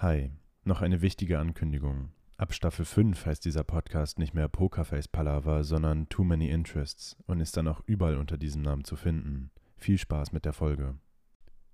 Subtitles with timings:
[0.00, 0.30] Hi,
[0.64, 2.12] noch eine wichtige Ankündigung.
[2.36, 7.40] Ab Staffel 5 heißt dieser Podcast nicht mehr Pokerface Palaver, sondern Too Many Interests und
[7.40, 9.50] ist dann auch überall unter diesem Namen zu finden.
[9.78, 10.98] Viel Spaß mit der Folge.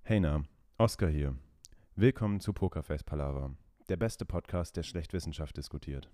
[0.03, 0.43] Hey na,
[0.77, 1.35] Oscar hier.
[1.97, 3.57] Willkommen zu Pokerface Palaver,
[3.89, 6.09] der beste Podcast, der schlecht Wissenschaft diskutiert.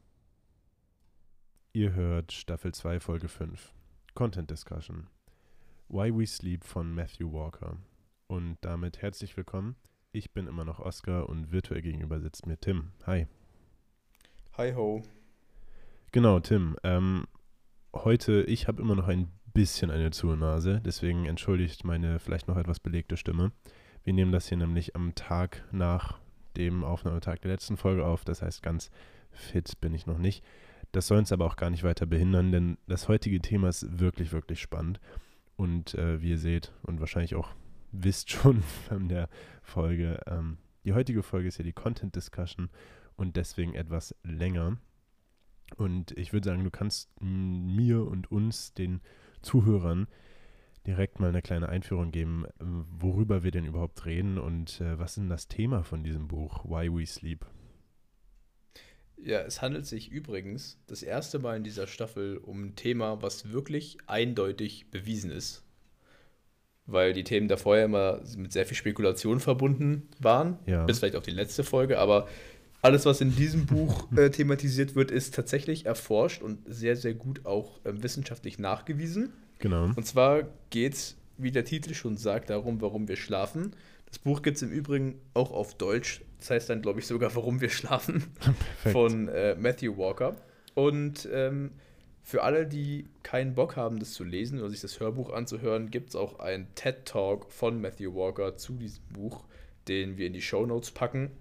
[1.73, 3.71] Ihr hört Staffel 2, Folge 5.
[4.16, 5.05] Content Discussion.
[5.89, 7.78] Why We Sleep von Matthew Walker.
[8.26, 9.76] Und damit herzlich willkommen.
[10.12, 12.94] Ich bin immer noch Oscar und virtuell gegenüber sitzt mir Tim.
[13.05, 13.28] Hi.
[14.57, 15.04] Hi ho.
[16.11, 16.75] Genau, Tim.
[16.84, 17.28] Ähm,
[17.93, 22.57] heute, ich habe immer noch ein bisschen eine zu Nase, deswegen entschuldigt meine vielleicht noch
[22.57, 23.51] etwas belegte Stimme.
[24.04, 26.20] Wir nehmen das hier nämlich am Tag nach
[26.57, 28.89] dem Aufnahmetag der letzten Folge auf, das heißt, ganz
[29.29, 30.43] fit bin ich noch nicht.
[30.92, 34.31] Das soll uns aber auch gar nicht weiter behindern, denn das heutige Thema ist wirklich,
[34.31, 35.00] wirklich spannend.
[35.56, 37.53] Und äh, wie ihr seht und wahrscheinlich auch
[37.92, 39.30] wisst schon von der
[39.61, 42.70] Folge, ähm, die heutige Folge ist ja die Content Discussion
[43.16, 44.78] und deswegen etwas länger.
[45.75, 49.02] Und ich würde sagen, du kannst mir und uns, den
[49.42, 50.08] Zuhörern,
[50.88, 55.17] direkt mal eine kleine Einführung geben, worüber wir denn überhaupt reden und äh, was ist
[55.17, 57.45] denn das Thema von diesem Buch, Why We Sleep?
[59.17, 63.52] Ja, es handelt sich übrigens das erste Mal in dieser Staffel um ein Thema, was
[63.52, 65.64] wirklich eindeutig bewiesen ist.
[66.92, 70.58] Weil die Themen davor ja immer mit sehr viel Spekulation verbunden waren.
[70.66, 70.86] Ja.
[70.86, 72.00] Bis vielleicht auch die letzte Folge.
[72.00, 72.28] Aber
[72.82, 77.45] alles, was in diesem Buch äh, thematisiert wird, ist tatsächlich erforscht und sehr, sehr gut
[77.45, 79.34] auch äh, wissenschaftlich nachgewiesen.
[79.60, 79.86] Genau.
[79.95, 83.73] Und zwar geht es, wie der Titel schon sagt, darum, warum wir schlafen.
[84.08, 86.22] Das Buch gibt es im Übrigen auch auf Deutsch.
[86.40, 88.23] Das heißt dann, glaube ich, sogar, warum wir schlafen.
[88.92, 90.36] von äh, Matthew Walker.
[90.73, 91.72] Und ähm,
[92.22, 96.09] für alle, die keinen Bock haben, das zu lesen oder sich das Hörbuch anzuhören, gibt
[96.09, 99.45] es auch einen TED-Talk von Matthew Walker zu diesem Buch,
[99.88, 101.31] den wir in die Show Notes packen.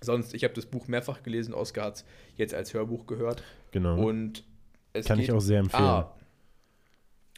[0.00, 2.04] Sonst, ich habe das Buch mehrfach gelesen, Oscar hat es
[2.36, 3.42] jetzt als Hörbuch gehört.
[3.72, 3.98] Genau.
[4.02, 4.44] Und
[4.92, 5.82] es Kann ich auch sehr empfehlen.
[5.82, 6.14] Ah,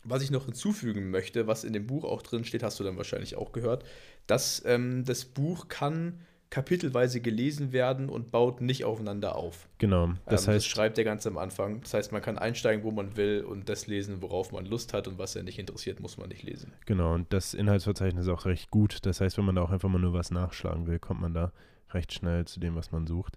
[0.09, 2.97] was ich noch hinzufügen möchte, was in dem Buch auch drin steht, hast du dann
[2.97, 3.85] wahrscheinlich auch gehört,
[4.27, 6.21] dass ähm, das Buch kann
[6.57, 9.69] kapitelweise gelesen werden und baut nicht aufeinander auf.
[9.77, 10.15] Genau.
[10.25, 11.83] Das ähm, heißt, das schreibt er ganz am Anfang.
[11.83, 15.07] Das heißt, man kann einsteigen, wo man will und das lesen, worauf man Lust hat
[15.07, 16.73] und was er nicht interessiert, muss man nicht lesen.
[16.87, 17.13] Genau.
[17.13, 19.05] Und das Inhaltsverzeichnis ist auch recht gut.
[19.05, 21.53] Das heißt, wenn man da auch einfach mal nur was nachschlagen will, kommt man da
[21.91, 23.37] recht schnell zu dem, was man sucht.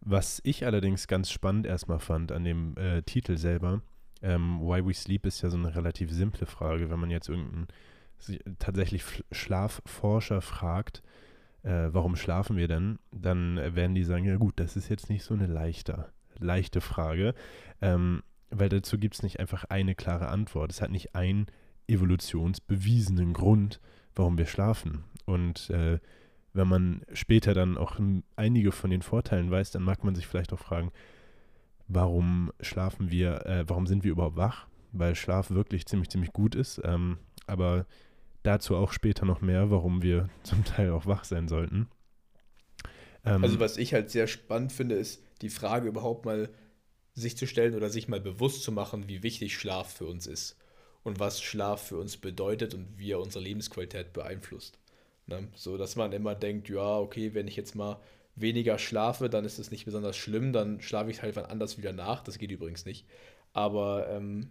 [0.00, 3.82] Was ich allerdings ganz spannend erstmal fand an dem äh, Titel selber,
[4.22, 7.68] ähm, Why We Sleep ist ja so eine relativ simple Frage, wenn man jetzt irgendeinen
[8.58, 11.02] tatsächlich Schlafforscher fragt,
[11.66, 15.24] äh, warum schlafen wir denn, dann werden die sagen, ja gut, das ist jetzt nicht
[15.24, 16.06] so eine leichte,
[16.38, 17.34] leichte Frage,
[17.82, 20.70] ähm, weil dazu gibt es nicht einfach eine klare Antwort.
[20.70, 21.46] Es hat nicht einen
[21.88, 23.80] evolutionsbewiesenen Grund,
[24.14, 25.02] warum wir schlafen.
[25.24, 25.98] Und äh,
[26.52, 27.98] wenn man später dann auch
[28.36, 30.92] einige von den Vorteilen weiß, dann mag man sich vielleicht auch fragen,
[31.88, 34.68] warum schlafen wir, äh, warum sind wir überhaupt wach?
[34.92, 36.80] Weil Schlaf wirklich ziemlich, ziemlich gut ist.
[36.84, 37.86] Ähm, aber
[38.46, 41.88] Dazu auch später noch mehr, warum wir zum Teil auch wach sein sollten.
[43.24, 46.48] Ähm, also was ich halt sehr spannend finde, ist die Frage überhaupt mal
[47.14, 50.56] sich zu stellen oder sich mal bewusst zu machen, wie wichtig Schlaf für uns ist
[51.02, 54.78] und was Schlaf für uns bedeutet und wie er unsere Lebensqualität beeinflusst.
[55.26, 55.48] Ne?
[55.54, 58.00] So dass man immer denkt, ja, okay, wenn ich jetzt mal
[58.36, 61.92] weniger schlafe, dann ist es nicht besonders schlimm, dann schlafe ich halt wann anders wieder
[61.92, 62.22] nach.
[62.22, 63.06] Das geht übrigens nicht.
[63.54, 64.50] Aber ähm,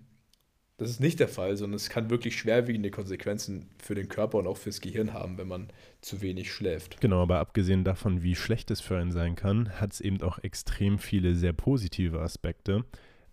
[0.77, 4.47] das ist nicht der Fall, sondern es kann wirklich schwerwiegende Konsequenzen für den Körper und
[4.47, 5.69] auch fürs Gehirn haben, wenn man
[6.01, 6.99] zu wenig schläft.
[6.99, 10.39] Genau, aber abgesehen davon, wie schlecht es für einen sein kann, hat es eben auch
[10.39, 12.83] extrem viele sehr positive Aspekte.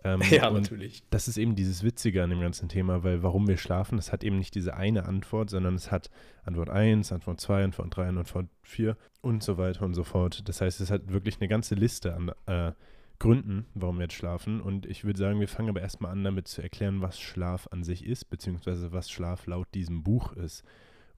[0.05, 1.03] Ähm, ja, natürlich.
[1.11, 4.23] Das ist eben dieses Witzige an dem ganzen Thema, weil warum wir schlafen, das hat
[4.23, 6.11] eben nicht diese eine Antwort, sondern es hat
[6.45, 10.49] Antwort 1, Antwort 2, Antwort 3, Antwort 4 und so weiter und so fort.
[10.49, 12.73] Das heißt, es hat wirklich eine ganze Liste an äh,
[13.23, 14.61] Gründen, warum wir jetzt schlafen.
[14.61, 17.85] Und ich würde sagen, wir fangen aber erstmal an, damit zu erklären, was Schlaf an
[17.85, 20.65] sich ist, beziehungsweise was Schlaf laut diesem Buch ist.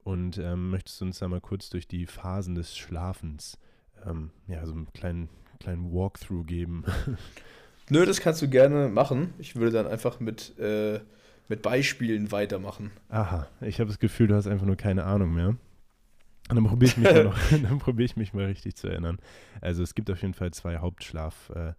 [0.03, 3.57] Und ähm, möchtest du uns da mal kurz durch die Phasen des Schlafens,
[4.05, 6.83] ähm, ja, so einen kleinen, kleinen Walkthrough geben?
[7.89, 9.33] Nö, das kannst du gerne machen.
[9.39, 10.99] Ich würde dann einfach mit, äh,
[11.47, 12.91] mit Beispielen weitermachen.
[13.09, 15.55] Aha, ich habe das Gefühl, du hast einfach nur keine Ahnung mehr.
[16.49, 19.17] Und dann probiere ich, mich mal ich mich mal richtig zu erinnern.
[19.61, 21.73] Also es gibt auf jeden Fall zwei Hauptschlafphasen, äh,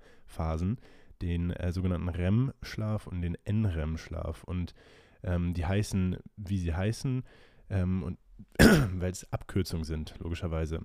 [1.23, 4.45] den äh, sogenannten REM-Schlaf und den NREM-Schlaf.
[4.45, 4.75] Und
[5.23, 7.25] ähm, die heißen, wie sie heißen,
[7.71, 8.19] ähm, und
[8.59, 10.85] weil es Abkürzungen sind, logischerweise.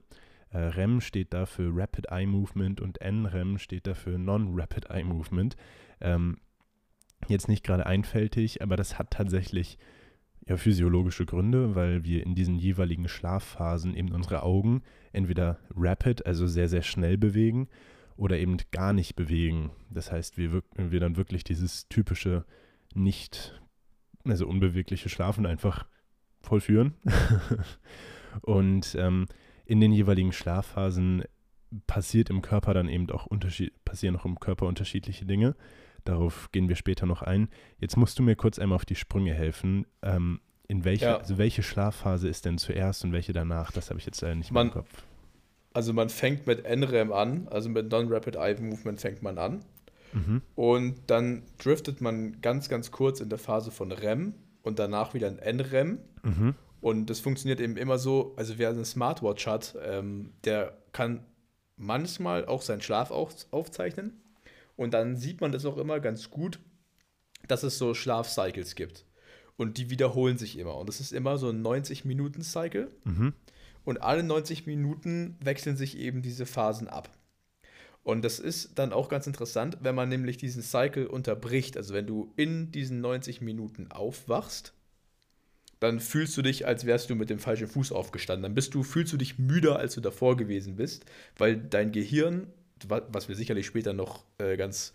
[0.49, 5.55] Äh, REM steht dafür Rapid Eye Movement und NREM steht dafür Non-Rapid Eye Movement.
[5.99, 6.37] Ähm,
[7.27, 9.77] jetzt nicht gerade einfältig, aber das hat tatsächlich
[10.47, 14.81] ja, physiologische Gründe, weil wir in diesen jeweiligen Schlafphasen eben unsere Augen
[15.13, 17.67] entweder rapid, also sehr, sehr schnell bewegen
[18.15, 19.71] oder eben gar nicht bewegen.
[19.89, 22.45] Das heißt, wir, wir dann wirklich dieses typische
[22.93, 23.61] nicht,
[24.23, 25.85] also unbewegliche Schlafen einfach
[26.41, 26.95] vollführen.
[28.41, 29.25] und ähm,
[29.65, 31.23] in den jeweiligen Schlafphasen
[31.87, 35.55] passiert im Körper dann eben auch Unterschied, passieren auch im Körper unterschiedliche Dinge.
[36.03, 37.49] Darauf gehen wir später noch ein.
[37.77, 39.85] Jetzt musst du mir kurz einmal auf die Sprünge helfen.
[40.01, 41.17] Ähm, in welche, ja.
[41.17, 43.71] also welche Schlafphase ist denn zuerst und welche danach?
[43.71, 45.03] Das habe ich jetzt leider nicht mehr im Kopf.
[45.73, 49.63] Also man fängt mit NREM an, also mit Non-Rapid Eye Movement fängt man an.
[50.13, 50.41] Mhm.
[50.55, 54.33] Und dann driftet man ganz, ganz kurz in der Phase von REM
[54.63, 55.99] und danach wieder in NREM.
[56.23, 56.55] Mhm.
[56.81, 61.23] Und das funktioniert eben immer so, also wer eine Smartwatch hat, ähm, der kann
[61.77, 64.19] manchmal auch seinen Schlaf auf, aufzeichnen.
[64.75, 66.59] Und dann sieht man das auch immer ganz gut,
[67.47, 69.05] dass es so Schlafcycles gibt.
[69.57, 70.75] Und die wiederholen sich immer.
[70.75, 72.89] Und das ist immer so ein 90-Minuten-Cycle.
[73.03, 73.33] Mhm.
[73.83, 77.09] Und alle 90 Minuten wechseln sich eben diese Phasen ab.
[78.03, 81.77] Und das ist dann auch ganz interessant, wenn man nämlich diesen Cycle unterbricht.
[81.77, 84.73] Also wenn du in diesen 90 Minuten aufwachst,
[85.79, 88.43] dann fühlst du dich, als wärst du mit dem falschen Fuß aufgestanden.
[88.43, 91.05] Dann bist du, fühlst du dich müder, als du davor gewesen bist,
[91.37, 92.47] weil dein Gehirn,
[92.87, 94.93] was wir sicherlich später noch äh, ganz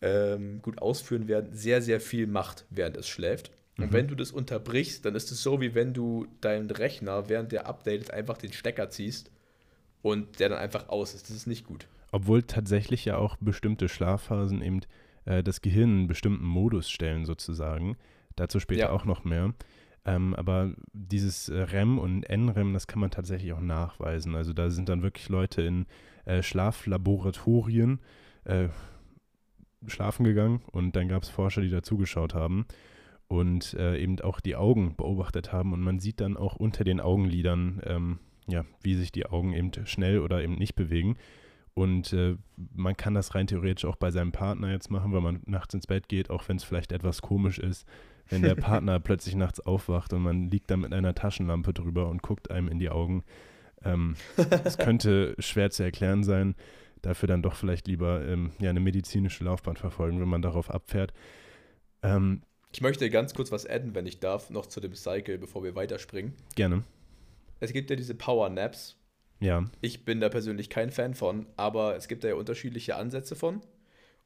[0.00, 3.50] ähm, gut ausführen werden, sehr, sehr viel macht, während es schläft.
[3.78, 3.92] Und mhm.
[3.92, 7.66] wenn du das unterbrichst, dann ist es so, wie wenn du deinen Rechner, während der
[7.66, 9.30] updatet, einfach den Stecker ziehst
[10.02, 11.30] und der dann einfach aus ist.
[11.30, 11.86] Das ist nicht gut.
[12.10, 14.80] Obwohl tatsächlich ja auch bestimmte Schlafphasen eben
[15.26, 17.96] äh, das Gehirn in einen bestimmten Modus stellen, sozusagen.
[18.34, 18.90] Dazu später ja.
[18.90, 19.54] auch noch mehr.
[20.04, 24.34] Ähm, aber dieses äh, REM und NREM, das kann man tatsächlich auch nachweisen.
[24.34, 25.86] Also da sind dann wirklich Leute in
[26.24, 28.00] äh, Schlaflaboratorien
[28.44, 28.68] äh,
[29.86, 32.66] schlafen gegangen und dann gab es Forscher, die dazugeschaut haben
[33.28, 35.72] und äh, eben auch die Augen beobachtet haben.
[35.72, 39.70] Und man sieht dann auch unter den Augenlidern, ähm, ja, wie sich die Augen eben
[39.86, 41.16] schnell oder eben nicht bewegen.
[41.74, 42.36] Und äh,
[42.74, 45.86] man kann das rein theoretisch auch bei seinem Partner jetzt machen, wenn man nachts ins
[45.86, 47.86] Bett geht, auch wenn es vielleicht etwas komisch ist,
[48.28, 52.20] wenn der Partner plötzlich nachts aufwacht und man liegt da mit einer Taschenlampe drüber und
[52.20, 53.22] guckt einem in die Augen.
[53.84, 54.16] Ähm,
[54.64, 56.56] es könnte schwer zu erklären sein,
[57.02, 61.12] dafür dann doch vielleicht lieber ähm, ja, eine medizinische Laufbahn verfolgen, wenn man darauf abfährt.
[62.02, 62.42] Ähm,
[62.72, 65.74] ich möchte ganz kurz was adden, wenn ich darf, noch zu dem Cycle, bevor wir
[65.74, 66.34] weiterspringen.
[66.54, 66.84] Gerne.
[67.60, 68.96] Es gibt ja diese Power Naps.
[69.40, 69.64] Ja.
[69.80, 73.62] Ich bin da persönlich kein Fan von, aber es gibt da ja unterschiedliche Ansätze von.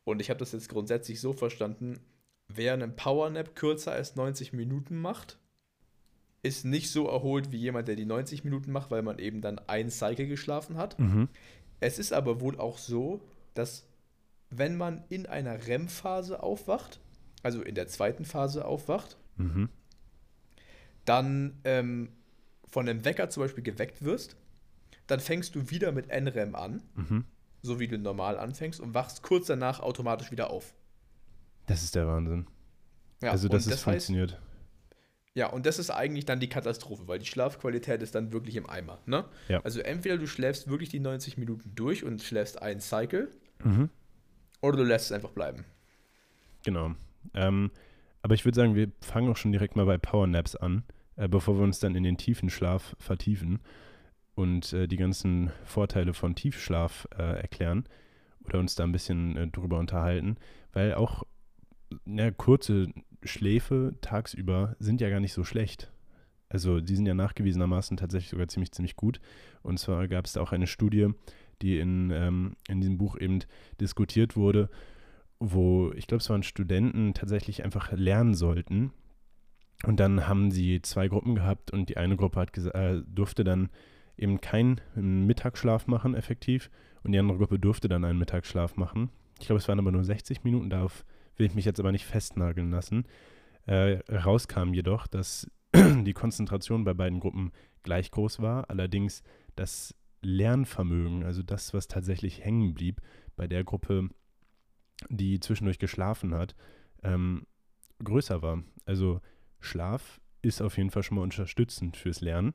[0.04, 2.00] Und ich habe das jetzt grundsätzlich so verstanden,
[2.48, 5.38] wer einen Power Nap kürzer als 90 Minuten macht,
[6.42, 9.60] ist nicht so erholt wie jemand, der die 90 Minuten macht, weil man eben dann
[9.68, 10.98] ein Cycle geschlafen hat.
[10.98, 11.28] Mhm.
[11.78, 13.20] Es ist aber wohl auch so,
[13.54, 13.86] dass
[14.50, 17.00] wenn man in einer REM-Phase aufwacht,
[17.42, 19.68] also in der zweiten Phase aufwacht, mhm.
[21.04, 22.10] dann ähm,
[22.68, 24.36] von einem Wecker zum Beispiel geweckt wirst,
[25.06, 27.24] dann fängst du wieder mit NREM an, mhm.
[27.62, 30.74] so wie du normal anfängst, und wachst kurz danach automatisch wieder auf.
[31.66, 32.46] Das ist der Wahnsinn.
[33.22, 34.32] Ja, also, dass es das funktioniert.
[34.32, 34.42] Heißt,
[35.34, 38.68] ja, und das ist eigentlich dann die Katastrophe, weil die Schlafqualität ist dann wirklich im
[38.68, 38.98] Eimer.
[39.06, 39.24] Ne?
[39.48, 39.60] Ja.
[39.62, 43.30] Also entweder du schläfst wirklich die 90 Minuten durch und schläfst einen Cycle,
[43.64, 43.88] mhm.
[44.60, 45.64] oder du lässt es einfach bleiben.
[46.64, 46.94] Genau.
[47.34, 47.70] Ähm,
[48.22, 50.84] aber ich würde sagen, wir fangen auch schon direkt mal bei Powernaps an,
[51.16, 53.60] äh, bevor wir uns dann in den tiefen Schlaf vertiefen
[54.34, 57.84] und äh, die ganzen Vorteile von Tiefschlaf äh, erklären
[58.44, 60.36] oder uns da ein bisschen äh, drüber unterhalten,
[60.72, 61.24] weil auch
[62.06, 62.88] ja, kurze
[63.22, 65.90] Schläfe tagsüber sind ja gar nicht so schlecht.
[66.48, 69.20] Also die sind ja nachgewiesenermaßen tatsächlich sogar ziemlich, ziemlich gut.
[69.62, 71.08] Und zwar gab es da auch eine Studie,
[71.62, 73.38] die in, ähm, in diesem Buch eben
[73.80, 74.68] diskutiert wurde,
[75.50, 78.92] wo ich glaube, es waren Studenten tatsächlich einfach lernen sollten.
[79.84, 83.70] Und dann haben sie zwei Gruppen gehabt und die eine Gruppe hat äh, durfte dann
[84.16, 86.70] eben keinen Mittagsschlaf machen, effektiv.
[87.02, 89.10] Und die andere Gruppe durfte dann einen Mittagsschlaf machen.
[89.40, 91.04] Ich glaube, es waren aber nur 60 Minuten, darauf
[91.36, 93.06] will ich mich jetzt aber nicht festnageln lassen.
[93.66, 97.50] Äh, rauskam jedoch, dass die Konzentration bei beiden Gruppen
[97.82, 99.24] gleich groß war, allerdings
[99.56, 103.00] das Lernvermögen, also das, was tatsächlich hängen blieb,
[103.34, 104.10] bei der Gruppe
[105.08, 106.54] die zwischendurch geschlafen hat,
[107.02, 107.46] ähm,
[108.02, 108.62] größer war.
[108.84, 109.20] Also
[109.60, 112.54] Schlaf ist auf jeden Fall schon mal unterstützend fürs Lernen.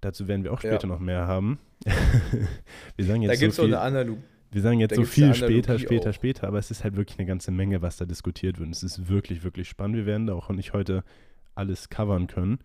[0.00, 0.94] Dazu werden wir auch später ja.
[0.94, 1.58] noch mehr haben.
[2.96, 4.22] wir sagen jetzt da gibt es so eine Analogie.
[4.52, 6.14] Wir sagen jetzt da so viel später, später, auch.
[6.14, 8.66] später, aber es ist halt wirklich eine ganze Menge, was da diskutiert wird.
[8.66, 9.96] Und es ist wirklich, wirklich spannend.
[9.96, 11.04] Wir werden da auch nicht heute
[11.54, 12.58] alles covern können.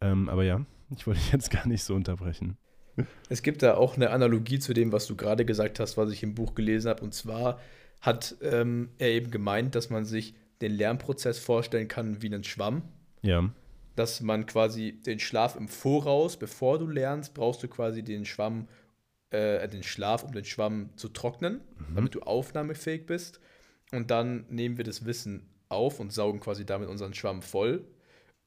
[0.00, 0.64] Ähm, aber ja,
[0.94, 2.56] ich wollte jetzt gar nicht so unterbrechen.
[3.30, 6.22] Es gibt da auch eine Analogie zu dem, was du gerade gesagt hast, was ich
[6.22, 7.02] im Buch gelesen habe.
[7.02, 7.60] Und zwar
[8.00, 12.82] hat ähm, er eben gemeint, dass man sich den Lernprozess vorstellen kann wie einen Schwamm.
[13.22, 13.50] Ja.
[13.96, 18.66] dass man quasi den Schlaf im Voraus, bevor du lernst, brauchst du quasi den Schwamm,
[19.28, 21.96] äh, den Schlaf, um den Schwamm zu trocknen, mhm.
[21.96, 23.40] damit du aufnahmefähig bist.
[23.92, 27.84] Und dann nehmen wir das Wissen auf und saugen quasi damit unseren Schwamm voll.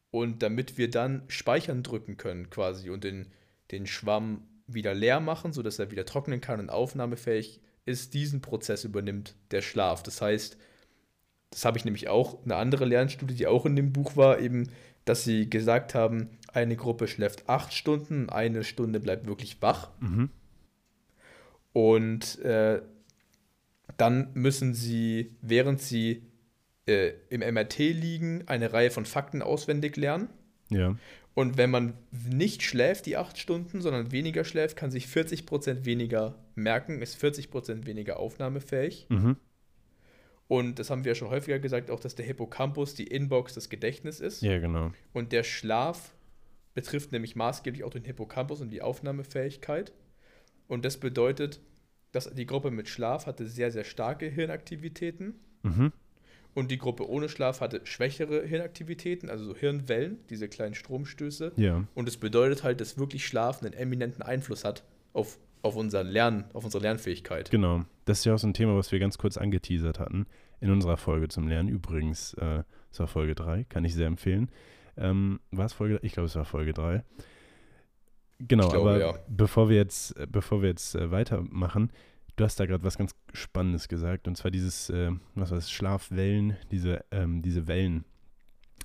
[0.09, 3.27] Und damit wir dann Speichern drücken können, quasi, und den,
[3.69, 8.83] den Schwamm wieder leer machen, sodass er wieder trocknen kann und aufnahmefähig ist, diesen Prozess
[8.83, 10.03] übernimmt der Schlaf.
[10.03, 10.57] Das heißt,
[11.49, 14.69] das habe ich nämlich auch, eine andere Lernstudie, die auch in dem Buch war, eben,
[15.05, 19.91] dass sie gesagt haben, eine Gruppe schläft acht Stunden, eine Stunde bleibt wirklich wach.
[19.99, 20.29] Mhm.
[21.73, 22.81] Und äh,
[23.97, 26.23] dann müssen sie, während sie
[26.87, 30.29] äh, im MRT liegen, eine Reihe von Fakten auswendig lernen.
[30.69, 30.95] Ja.
[31.35, 36.35] Und wenn man nicht schläft, die acht Stunden, sondern weniger schläft, kann sich 40% weniger
[36.55, 39.07] merken, ist 40% weniger aufnahmefähig.
[39.09, 39.37] Mhm.
[40.47, 43.69] Und das haben wir ja schon häufiger gesagt, auch dass der Hippocampus die Inbox des
[43.69, 44.41] Gedächtnisses ist.
[44.43, 44.91] Ja, genau.
[45.11, 46.13] Und der Schlaf
[46.75, 49.93] betrifft nämlich maßgeblich auch den Hippocampus und die Aufnahmefähigkeit.
[50.67, 51.59] Und das bedeutet,
[52.11, 55.39] dass die Gruppe mit Schlaf hatte sehr, sehr starke Hirnaktivitäten.
[55.63, 55.91] Mhm.
[56.53, 61.53] Und die Gruppe ohne Schlaf hatte schwächere Hirnaktivitäten, also so Hirnwellen, diese kleinen Stromstöße.
[61.55, 61.83] Ja.
[61.95, 64.83] Und es bedeutet halt, dass wirklich Schlaf einen eminenten Einfluss hat
[65.13, 67.49] auf, auf unser Lernen, auf unsere Lernfähigkeit.
[67.49, 67.85] Genau.
[68.05, 70.27] Das ist ja auch so ein Thema, was wir ganz kurz angeteasert hatten
[70.59, 71.69] in unserer Folge zum Lernen.
[71.69, 74.49] Übrigens, äh, es war Folge 3, kann ich sehr empfehlen.
[74.95, 75.99] Ähm, war es Folge?
[76.03, 77.03] Ich glaube, es war Folge 3.
[78.39, 79.13] Genau, glaube, aber ja.
[79.27, 81.91] bevor wir jetzt, bevor wir jetzt äh, weitermachen,
[82.35, 85.71] Du hast da gerade was ganz Spannendes gesagt, und zwar dieses, äh, was war das,
[85.71, 88.05] Schlafwellen, diese, ähm, diese Wellen.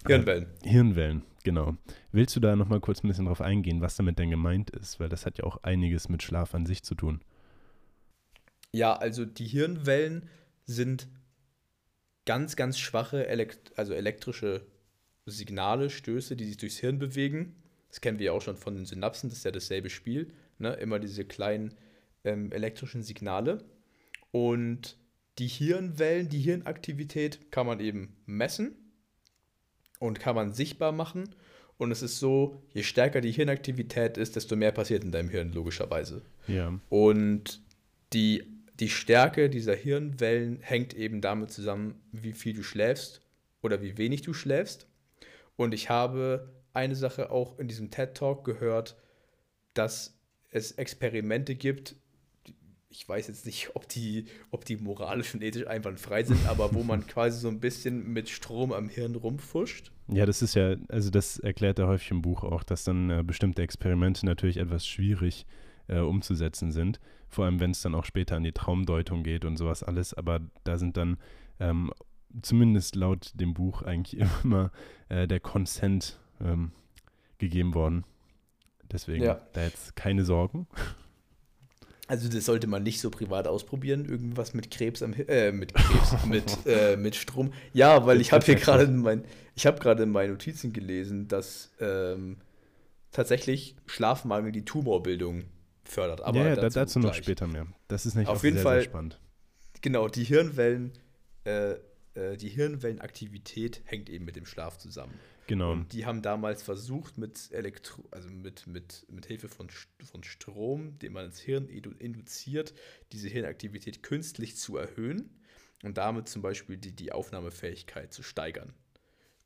[0.07, 0.47] Hirnwellen.
[0.63, 1.77] Äh, Hirnwellen, genau.
[2.13, 5.01] Willst du da nochmal kurz ein bisschen drauf eingehen, was damit denn gemeint ist?
[5.01, 7.21] Weil das hat ja auch einiges mit Schlaf an sich zu tun.
[8.73, 10.29] Ja, also die Hirnwellen
[10.67, 11.09] sind
[12.27, 14.67] ganz, ganz schwache, elekt also elektrische
[15.25, 17.57] Signale, Stöße, die sich durchs Hirn bewegen.
[17.89, 20.33] Das kennen wir ja auch schon von den Synapsen, das ist ja dasselbe Spiel.
[20.59, 20.75] Ne?
[20.75, 21.75] Immer diese kleinen
[22.25, 23.65] ähm, elektrischen Signale.
[24.31, 24.97] Und
[25.39, 28.75] die Hirnwellen, die Hirnaktivität kann man eben messen
[29.99, 31.35] und kann man sichtbar machen.
[31.77, 35.53] Und es ist so, je stärker die Hirnaktivität ist, desto mehr passiert in deinem Hirn,
[35.53, 36.23] logischerweise.
[36.49, 36.79] Ja.
[36.89, 37.63] Und
[38.13, 38.43] die,
[38.81, 43.23] die Stärke dieser Hirnwellen hängt eben damit zusammen, wie viel du schläfst
[43.63, 44.89] oder wie wenig du schläfst.
[45.57, 48.97] Und ich habe eine Sache auch in diesem TED Talk gehört,
[49.75, 50.19] dass
[50.51, 51.97] es Experimente gibt,
[52.91, 56.83] ich weiß jetzt nicht, ob die, ob die moralisch und ethisch einwandfrei sind, aber wo
[56.83, 59.93] man quasi so ein bisschen mit Strom am Hirn rumfuscht.
[60.09, 63.23] Ja, das ist ja, also das erklärt er häufig im Buch auch, dass dann äh,
[63.23, 65.47] bestimmte Experimente natürlich etwas schwierig
[65.89, 66.99] äh, umzusetzen sind.
[67.29, 70.15] Vor allem, wenn es dann auch später an die Traumdeutung geht und sowas alles.
[70.15, 71.19] Aber da sind dann
[71.61, 71.93] ähm,
[72.41, 74.71] zumindest laut dem Buch eigentlich immer
[75.09, 76.73] äh, der Consent ähm,
[77.37, 78.05] gegeben worden.
[78.91, 79.41] Deswegen ja.
[79.53, 80.67] da jetzt keine Sorgen.
[82.09, 86.25] Also das sollte man nicht so privat ausprobieren, irgendwas mit Krebs am äh, mit Krebs,
[86.27, 87.53] mit, äh, mit Strom.
[87.75, 89.25] Ja, weil ich habe hier gerade mein,
[89.55, 92.39] ich habe gerade in meinen Notizen gelesen, dass ähm,
[93.13, 95.45] tatsächlich Schlafmangel die Tumorbildung
[95.85, 96.23] fördert.
[96.23, 97.67] Aber ja, ja dazu, dazu noch später mehr.
[97.89, 99.21] Das ist nicht auf jeden sehr, Fall sehr spannend.
[99.83, 100.93] Genau, die Hirnwellen,
[101.45, 101.73] äh,
[102.15, 105.13] äh, die Hirnwellenaktivität hängt eben mit dem Schlaf zusammen.
[105.49, 105.73] Genau.
[105.73, 109.69] Und die haben damals versucht, mit Elektro, also mit, mit, mit Hilfe von,
[110.05, 112.75] von Strom, den man ins Hirn induziert,
[113.13, 115.31] diese Hirnaktivität künstlich zu erhöhen
[115.83, 118.75] und damit zum Beispiel die, die Aufnahmefähigkeit zu steigern.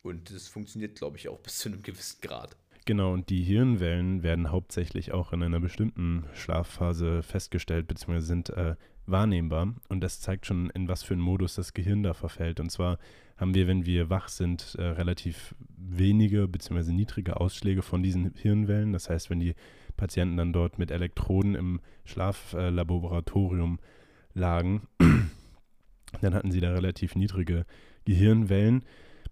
[0.03, 2.57] Und das funktioniert, glaube ich, auch bis zu einem gewissen Grad.
[2.85, 8.75] Genau, und die Hirnwellen werden hauptsächlich auch in einer bestimmten Schlafphase festgestellt, beziehungsweise sind äh,
[9.07, 9.75] wahrnehmbar.
[9.89, 12.61] Und das zeigt schon, in was für einen Modus das Gehirn da verfällt.
[12.61, 12.99] Und zwar
[13.37, 16.93] haben wir, wenn wir wach sind, äh, relativ wenige bzw.
[16.93, 18.93] niedrige Ausschläge von diesen Hirnwellen.
[18.93, 19.55] Das heißt, wenn die
[19.97, 23.79] Patienten dann dort mit Elektroden im Schlaflaboratorium
[24.35, 24.83] lagen,
[26.21, 27.65] dann hatten sie da relativ niedrige
[28.05, 28.85] Gehirnwellen,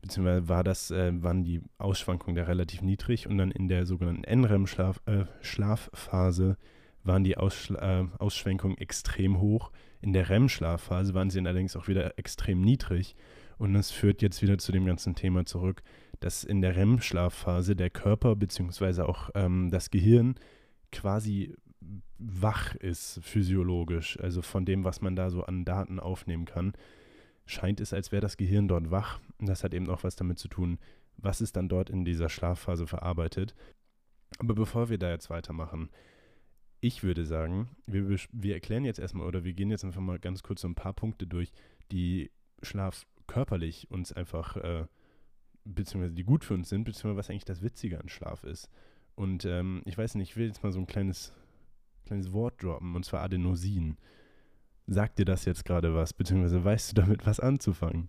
[0.03, 4.25] beziehungsweise war das, äh, waren die Ausschwankungen da relativ niedrig und dann in der sogenannten
[4.25, 6.55] NREM-Schlafphase äh,
[7.03, 9.71] waren die Ausschla äh, Ausschwenkungen extrem hoch.
[10.01, 13.17] In der REM-Schlafphase waren sie allerdings auch wieder extrem niedrig.
[13.59, 15.83] Und das führt jetzt wieder zu dem ganzen Thema zurück,
[16.21, 19.03] dass in der REM-Schlafphase der Körper bzw.
[19.03, 20.37] auch ähm, das Gehirn
[20.93, 21.55] quasi
[22.19, 26.75] wach ist physiologisch, also von dem, was man da so an Daten aufnehmen kann,
[27.47, 29.19] scheint es, als wäre das Gehirn dort wach.
[29.39, 30.79] Und das hat eben auch was damit zu tun,
[31.17, 33.55] was ist dann dort in dieser Schlafphase verarbeitet.
[34.39, 35.91] Aber bevor wir da jetzt weitermachen,
[36.81, 40.43] ich würde sagen, wir, wir erklären jetzt erstmal oder wir gehen jetzt einfach mal ganz
[40.43, 41.53] kurz so ein paar Punkte durch,
[41.93, 42.31] die
[42.63, 44.87] Schlaf körperlich uns einfach äh,
[45.65, 48.69] beziehungsweise die gut für uns sind, beziehungsweise was eigentlich das Witzige an Schlaf ist.
[49.15, 51.33] Und ähm, ich weiß nicht, ich will jetzt mal so ein kleines,
[52.07, 53.97] kleines Wort droppen, und zwar Adenosin.
[54.87, 58.09] Sagt dir das jetzt gerade was, beziehungsweise weißt du damit was anzufangen?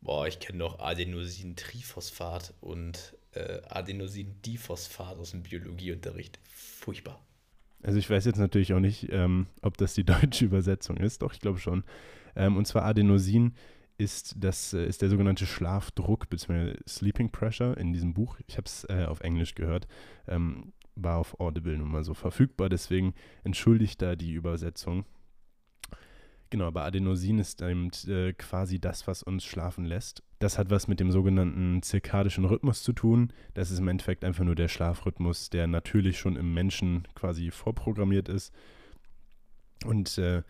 [0.00, 6.38] Boah, ich kenne noch Adenosin-Triphosphat und äh, Adenosin-Diphosphat aus dem Biologieunterricht.
[6.44, 7.25] Furchtbar.
[7.86, 11.22] Also ich weiß jetzt natürlich auch nicht, ähm, ob das die deutsche Übersetzung ist.
[11.22, 11.84] Doch, ich glaube schon.
[12.34, 13.54] Ähm, und zwar Adenosin
[13.96, 16.74] ist, das, äh, ist der sogenannte Schlafdruck bzw.
[16.88, 18.38] Sleeping Pressure in diesem Buch.
[18.48, 19.86] Ich habe es äh, auf Englisch gehört.
[20.26, 23.14] Ähm, war auf Audible nun mal so verfügbar, deswegen
[23.44, 25.04] entschuldigt da die Übersetzung.
[26.50, 30.24] Genau, aber Adenosin ist eben äh, quasi das, was uns schlafen lässt.
[30.38, 33.32] Das hat was mit dem sogenannten zirkadischen Rhythmus zu tun.
[33.54, 38.28] Das ist im Endeffekt einfach nur der Schlafrhythmus, der natürlich schon im Menschen quasi vorprogrammiert
[38.28, 38.52] ist.
[39.84, 40.42] Und äh,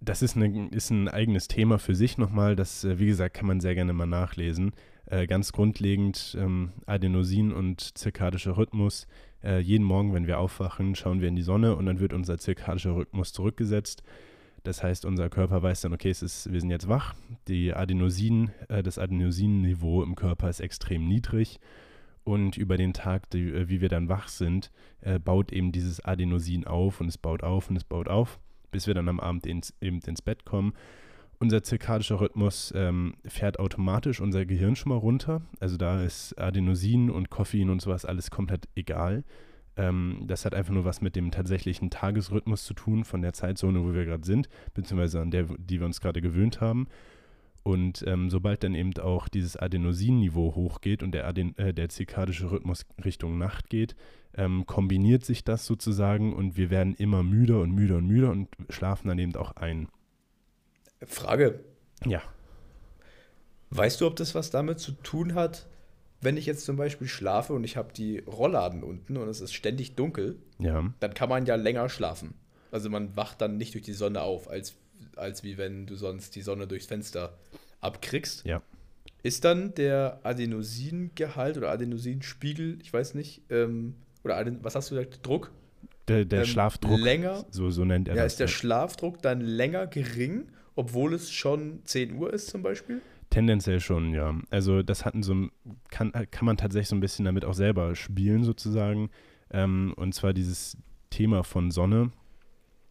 [0.00, 2.56] das ist, eine, ist, ein eigenes Thema für sich nochmal.
[2.56, 4.72] Das, äh, wie gesagt, kann man sehr gerne mal nachlesen.
[5.06, 9.06] Äh, ganz grundlegend ähm, Adenosin und zirkadischer Rhythmus.
[9.42, 12.38] Äh, jeden Morgen, wenn wir aufwachen, schauen wir in die Sonne und dann wird unser
[12.38, 14.02] zirkadischer Rhythmus zurückgesetzt.
[14.62, 17.14] Das heißt, unser Körper weiß dann, okay, es ist, wir sind jetzt wach.
[17.48, 21.60] Die Adenosin, äh, das Adenosinniveau im Körper ist extrem niedrig.
[22.24, 26.04] Und über den Tag, die, äh, wie wir dann wach sind, äh, baut eben dieses
[26.04, 28.38] Adenosin auf und es baut auf und es baut auf,
[28.70, 30.74] bis wir dann am Abend ins, eben ins Bett kommen.
[31.38, 35.40] Unser zirkadischer Rhythmus ähm, fährt automatisch unser Gehirn schon mal runter.
[35.58, 39.24] Also da ist Adenosin und Koffein und sowas alles komplett egal.
[39.80, 43.82] Ähm, das hat einfach nur was mit dem tatsächlichen Tagesrhythmus zu tun, von der Zeitzone,
[43.82, 46.86] wo wir gerade sind, beziehungsweise an der, die wir uns gerade gewöhnt haben.
[47.62, 52.50] Und ähm, sobald dann eben auch dieses Adenosinniveau hochgeht und der, Aden äh, der zirkadische
[52.50, 53.96] Rhythmus Richtung Nacht geht,
[54.34, 58.48] ähm, kombiniert sich das sozusagen und wir werden immer müder und müder und müder und
[58.68, 59.88] schlafen dann eben auch ein.
[61.06, 61.60] Frage.
[62.04, 62.22] Ja.
[63.70, 65.69] Weißt du, ob das was damit zu tun hat,
[66.20, 69.54] wenn ich jetzt zum Beispiel schlafe und ich habe die Rollladen unten und es ist
[69.54, 70.92] ständig dunkel, ja.
[71.00, 72.34] dann kann man ja länger schlafen.
[72.70, 74.74] Also man wacht dann nicht durch die Sonne auf, als,
[75.16, 77.38] als wie wenn du sonst die Sonne durchs Fenster
[77.80, 78.44] abkriegst.
[78.44, 78.62] Ja.
[79.22, 83.94] Ist dann der Adenosingehalt oder Adenosinspiegel, ich weiß nicht, ähm,
[84.24, 85.50] oder Aden was hast du gesagt, Druck?
[86.08, 87.00] Der, der ähm, Schlafdruck.
[87.00, 87.44] Länger.
[87.50, 88.34] So, so nennt er ja, das.
[88.34, 93.00] Ist der Schlafdruck dann länger gering, obwohl es schon 10 Uhr ist zum Beispiel?
[93.30, 94.34] Tendenziell schon, ja.
[94.50, 95.48] Also das hatten so
[95.88, 99.10] kann, kann man tatsächlich so ein bisschen damit auch selber spielen sozusagen.
[99.52, 100.76] Ähm, und zwar dieses
[101.10, 102.10] Thema von Sonne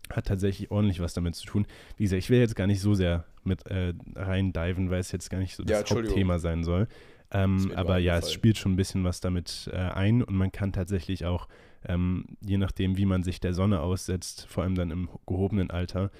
[0.10, 1.68] hat tatsächlich ordentlich was damit zu tun.
[1.98, 5.12] Wie gesagt, ich will jetzt gar nicht so sehr mit äh, rein diven, weil es
[5.12, 6.88] jetzt gar nicht so das ja, Hauptthema sein soll.
[7.32, 10.74] Ähm, aber ja, es spielt schon ein bisschen was damit äh, ein und man kann
[10.74, 11.48] tatsächlich auch,
[11.86, 16.12] ähm, je nachdem, wie man sich der Sonne aussetzt, vor allem dann im gehobenen Alter,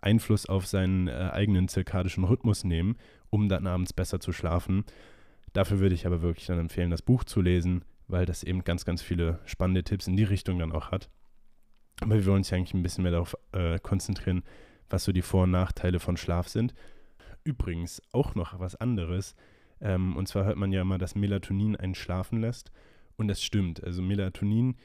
[0.00, 2.96] Einfluss auf seinen äh, eigenen zirkadischen Rhythmus nehmen
[3.30, 4.84] um dann abends besser zu schlafen.
[5.52, 8.84] Dafür würde ich aber wirklich dann empfehlen, das Buch zu lesen, weil das eben ganz,
[8.84, 11.08] ganz viele spannende Tipps in die Richtung dann auch hat.
[12.00, 14.42] Aber wir wollen uns ja eigentlich ein bisschen mehr darauf äh, konzentrieren,
[14.90, 16.74] was so die Vor- und Nachteile von Schlaf sind.
[17.42, 19.34] Übrigens auch noch was anderes.
[19.80, 22.70] Ähm, und zwar hört man ja immer, dass Melatonin einen schlafen lässt.
[23.16, 23.82] Und das stimmt.
[23.82, 24.76] Also Melatonin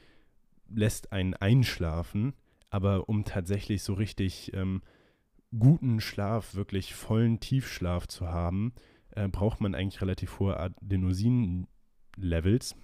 [0.68, 2.32] lässt einen einschlafen,
[2.70, 4.80] aber um tatsächlich so richtig ähm,
[5.58, 8.72] guten Schlaf, wirklich vollen Tiefschlaf zu haben,
[9.10, 12.76] äh, braucht man eigentlich relativ hohe Adenosin-Levels.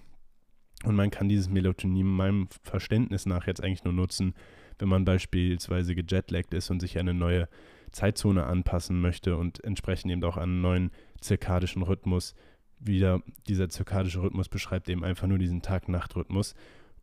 [0.85, 4.33] Und man kann dieses Melatonin meinem Verständnis nach jetzt eigentlich nur nutzen,
[4.77, 7.49] wenn man beispielsweise gejetlaggt ist und sich eine neue
[7.91, 12.33] Zeitzone anpassen möchte und entsprechend eben auch einen neuen zirkadischen Rhythmus.
[12.79, 16.55] Wieder dieser zirkadische Rhythmus beschreibt eben einfach nur diesen Tag-Nacht-Rhythmus.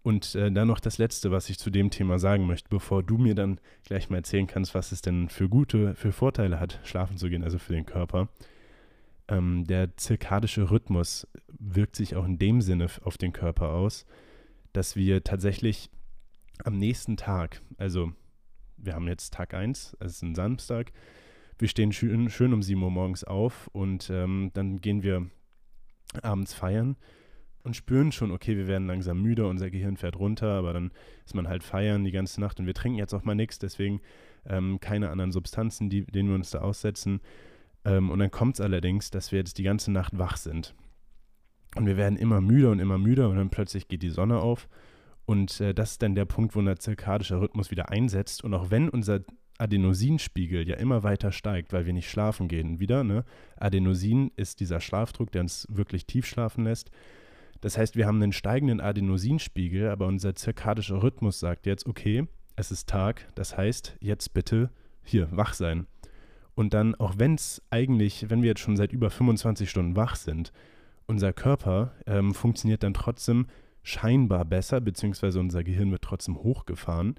[0.06, 3.18] Und äh, dann noch das Letzte, was ich zu dem Thema sagen möchte, bevor du
[3.18, 7.16] mir dann gleich mal erzählen kannst, was es denn für gute, für Vorteile hat, schlafen
[7.16, 8.28] zu gehen, also für den Körper.
[9.26, 11.26] Ähm, der zirkadische Rhythmus
[11.58, 14.06] wirkt sich auch in dem Sinne auf den Körper aus,
[14.72, 15.90] dass wir tatsächlich
[16.62, 18.12] am nächsten Tag, also
[18.76, 20.92] wir haben jetzt Tag 1, es ist ein Samstag,
[21.58, 25.28] wir stehen schön, schön um 7 Uhr morgens auf und ähm, dann gehen wir
[26.22, 26.94] abends feiern
[27.66, 30.92] und spüren schon, okay, wir werden langsam müde, unser Gehirn fährt runter, aber dann
[31.24, 34.00] ist man halt feiern die ganze Nacht und wir trinken jetzt auch mal nichts, deswegen
[34.48, 37.20] ähm, keine anderen Substanzen, die, denen wir uns da aussetzen.
[37.84, 40.74] Ähm, und dann kommt es allerdings, dass wir jetzt die ganze Nacht wach sind.
[41.74, 44.68] Und wir werden immer müder und immer müder und dann plötzlich geht die Sonne auf.
[45.26, 48.44] Und äh, das ist dann der Punkt, wo der zirkadische Rhythmus wieder einsetzt.
[48.44, 49.20] Und auch wenn unser
[49.58, 53.24] Adenosinspiegel ja immer weiter steigt, weil wir nicht schlafen gehen, wieder, ne?
[53.56, 56.90] Adenosin ist dieser Schlafdruck, der uns wirklich tief schlafen lässt.
[57.60, 62.70] Das heißt, wir haben einen steigenden Adenosinspiegel, aber unser zirkadischer Rhythmus sagt jetzt, okay, es
[62.70, 64.70] ist Tag, das heißt, jetzt bitte
[65.02, 65.86] hier wach sein.
[66.54, 70.16] Und dann, auch wenn es eigentlich, wenn wir jetzt schon seit über 25 Stunden wach
[70.16, 70.52] sind
[71.06, 73.46] unser Körper ähm, funktioniert dann trotzdem
[73.82, 77.14] scheinbar besser, beziehungsweise unser Gehirn wird trotzdem hochgefahren,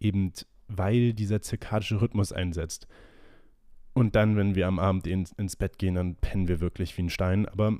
[0.00, 0.32] eben
[0.68, 2.86] weil dieser zirkadische Rhythmus einsetzt.
[3.92, 7.02] Und dann, wenn wir am Abend ins, ins Bett gehen, dann pennen wir wirklich wie
[7.02, 7.46] ein Stein.
[7.46, 7.78] Aber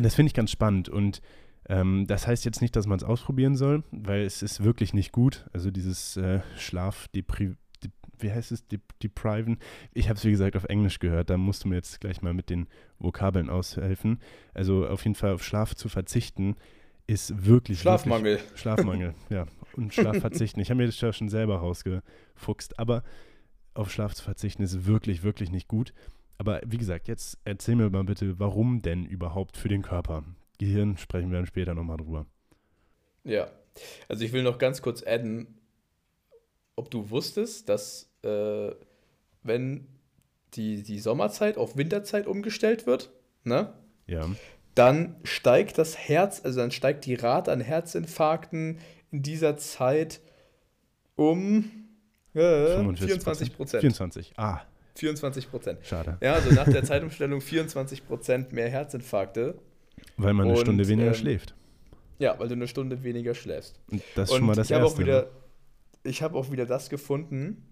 [0.00, 0.88] das finde ich ganz spannend.
[0.88, 1.20] Und
[1.68, 5.12] ähm, das heißt jetzt nicht, dass man es ausprobieren soll, weil es ist wirklich nicht
[5.12, 5.46] gut.
[5.52, 8.64] Also dieses äh, Schlaf, wie heißt es,
[9.02, 9.58] depriven.
[9.92, 12.34] Ich habe es wie gesagt auf Englisch gehört, da musst du mir jetzt gleich mal
[12.34, 12.66] mit den
[12.98, 14.20] Vokabeln aushelfen.
[14.52, 16.56] Also auf jeden Fall auf Schlaf zu verzichten
[17.06, 18.38] ist wirklich Schlafmangel.
[18.38, 19.46] Wirklich Schlafmangel, ja.
[19.76, 20.60] Und Schlaf verzichten.
[20.60, 23.02] Ich habe mir das ja schon selber rausgefuchst, aber
[23.74, 25.92] auf Schlaf zu verzichten ist wirklich, wirklich nicht gut.
[26.38, 30.24] Aber wie gesagt, jetzt erzähl mir mal bitte, warum denn überhaupt für den Körper?
[30.58, 32.26] Gehirn sprechen wir dann später nochmal drüber.
[33.24, 33.48] Ja,
[34.08, 35.58] also ich will noch ganz kurz adden,
[36.76, 38.72] ob du wusstest, dass äh,
[39.42, 39.86] wenn
[40.54, 43.10] die, die Sommerzeit auf Winterzeit umgestellt wird,
[43.44, 43.72] ne?
[44.06, 44.28] Ja.
[44.74, 48.78] Dann steigt das Herz, also dann steigt die Rate an Herzinfarkten
[49.12, 50.20] in dieser Zeit
[51.14, 51.70] um
[52.34, 53.80] äh, 24 Prozent.
[53.80, 54.62] 24, ah.
[54.96, 55.78] 24 Prozent.
[55.82, 56.18] Schade.
[56.20, 59.58] Ja, also nach der Zeitumstellung 24 Prozent mehr Herzinfarkte.
[60.16, 61.54] Weil man eine Und, Stunde weniger ähm, schläft.
[62.18, 63.80] Ja, weil du eine Stunde weniger schläfst.
[63.90, 64.86] Und das ist schon mal das ich Erste.
[64.86, 65.28] Auch wieder, ne?
[66.04, 67.66] ich habe auch wieder das gefunden,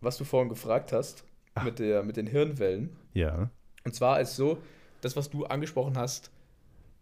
[0.00, 1.24] was du vorhin gefragt hast,
[1.62, 2.96] mit, der, mit den Hirnwellen.
[3.12, 3.50] Ja.
[3.84, 4.58] Und zwar ist so,
[5.02, 6.30] das, was du angesprochen hast,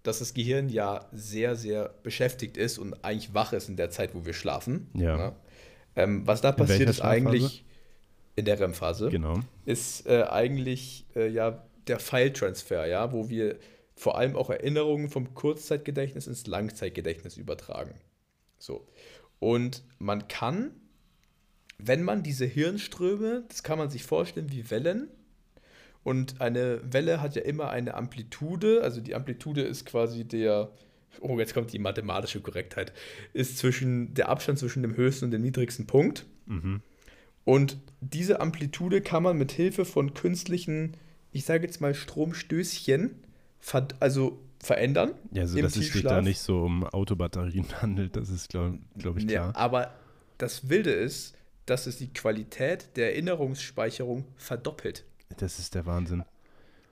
[0.02, 4.14] dass das Gehirn ja sehr, sehr beschäftigt ist und eigentlich wach ist in der Zeit,
[4.14, 4.88] wo wir schlafen.
[4.94, 5.16] Ja.
[5.16, 5.32] Ne?
[5.94, 7.64] Ähm, was da passiert, ist eigentlich
[8.36, 9.08] in der REM-Phase.
[9.10, 9.40] Genau.
[9.64, 13.58] Ist äh, eigentlich äh, ja der File-Transfer, ja, wo wir
[13.94, 17.94] vor allem auch Erinnerungen vom Kurzzeitgedächtnis ins Langzeitgedächtnis übertragen.
[18.58, 18.86] So.
[19.38, 20.70] Und man kann,
[21.78, 25.08] wenn man diese Hirnströme, das kann man sich vorstellen wie Wellen,
[26.02, 30.72] und eine Welle hat ja immer eine Amplitude, also die Amplitude ist quasi der,
[31.20, 32.92] oh, jetzt kommt die mathematische Korrektheit,
[33.34, 36.24] ist zwischen der Abstand zwischen dem höchsten und dem niedrigsten Punkt.
[36.46, 36.80] Mhm.
[37.44, 40.96] Und diese Amplitude kann man mit Hilfe von künstlichen,
[41.32, 43.14] ich sage jetzt mal Stromstößchen,
[43.58, 45.12] ver also verändern.
[45.32, 49.16] Ja, also dass es sich da nicht so um Autobatterien handelt, das ist, glaube glaub
[49.16, 49.52] ich, klar.
[49.52, 49.94] Ja, aber
[50.38, 51.34] das Wilde ist,
[51.66, 55.04] dass es die Qualität der Erinnerungsspeicherung verdoppelt.
[55.38, 56.24] Das ist der Wahnsinn.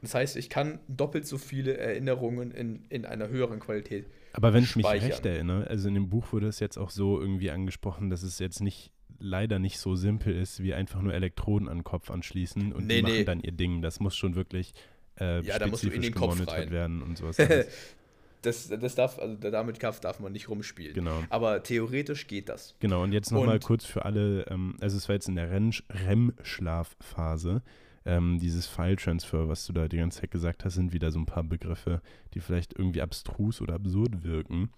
[0.03, 4.07] Das heißt, ich kann doppelt so viele Erinnerungen in, in einer höheren Qualität.
[4.33, 7.21] Aber wenn ich mich recht erinnere, also in dem Buch wurde es jetzt auch so
[7.21, 11.69] irgendwie angesprochen, dass es jetzt nicht leider nicht so simpel ist, wie einfach nur Elektroden
[11.69, 13.25] an den Kopf anschließen und nee, die machen nee.
[13.25, 13.83] dann ihr Ding.
[13.83, 14.73] Das muss schon wirklich
[15.21, 17.37] äh, ja, spezifisch gemonitort werden und sowas.
[18.43, 20.95] das, das darf, also damit darf man nicht rumspielen.
[20.95, 21.23] Genau.
[21.29, 22.75] Aber theoretisch geht das.
[22.81, 27.63] Genau, und jetzt nochmal kurz für alle, ähm, also es war jetzt in der REM-Schlafphase
[28.05, 31.27] ähm, dieses File-Transfer, was du da die ganze Zeit gesagt hast, sind wieder so ein
[31.27, 32.01] paar Begriffe,
[32.35, 34.71] die vielleicht irgendwie abstrus oder absurd wirken.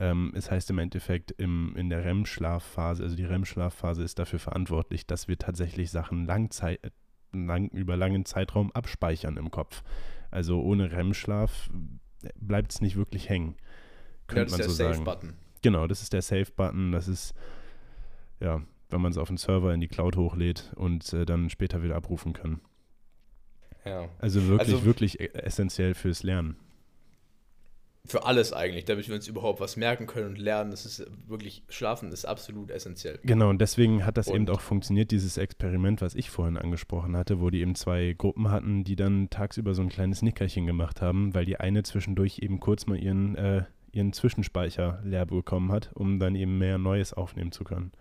[0.00, 5.06] Ähm, es heißt im Endeffekt, im, in der REM-Schlafphase, also die REM-Schlafphase ist dafür verantwortlich,
[5.06, 6.80] dass wir tatsächlich Sachen Langzeit,
[7.32, 9.82] lang, über langen Zeitraum abspeichern im Kopf.
[10.30, 11.70] Also ohne REM-Schlaf
[12.36, 13.56] bleibt es nicht wirklich hängen.
[14.26, 15.04] Könnte ja, man so sagen.
[15.04, 15.34] Button.
[15.60, 16.92] Genau, das ist der Save-Button.
[16.92, 17.34] Das ist,
[18.40, 21.82] ja, wenn man es auf den Server in die Cloud hochlädt und äh, dann später
[21.82, 22.60] wieder abrufen kann.
[23.84, 24.08] Ja.
[24.18, 26.56] Also wirklich, also, wirklich e-, essentiell fürs Lernen.
[28.10, 30.72] Für alles eigentlich, damit wir uns überhaupt was merken können und lernen.
[30.72, 33.20] Das ist wirklich, Schlafen ist absolut essentiell.
[33.22, 37.16] Genau, und deswegen hat das und eben auch funktioniert, dieses Experiment, was ich vorhin angesprochen
[37.16, 41.00] hatte, wo die eben zwei Gruppen hatten, die dann tagsüber so ein kleines Nickerchen gemacht
[41.00, 45.90] haben, weil die eine zwischendurch eben kurz mal ihren, äh, ihren Zwischenspeicher leer bekommen hat,
[45.94, 47.92] um dann eben mehr Neues aufnehmen zu können.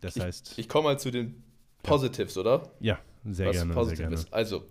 [0.00, 0.52] Das heißt.
[0.52, 1.42] Ich, ich komme mal zu den
[1.82, 2.40] Positives, ja.
[2.40, 2.70] oder?
[2.78, 3.74] Ja, sehr was gerne.
[3.74, 4.14] Positiv sehr gerne.
[4.14, 4.32] Ist.
[4.32, 4.62] Also,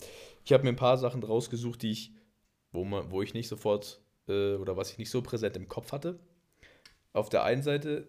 [0.45, 2.13] ich habe mir ein paar Sachen rausgesucht, die ich,
[2.71, 5.91] wo, man, wo ich nicht sofort äh, oder was ich nicht so präsent im Kopf
[5.91, 6.19] hatte.
[7.13, 8.07] Auf der einen Seite,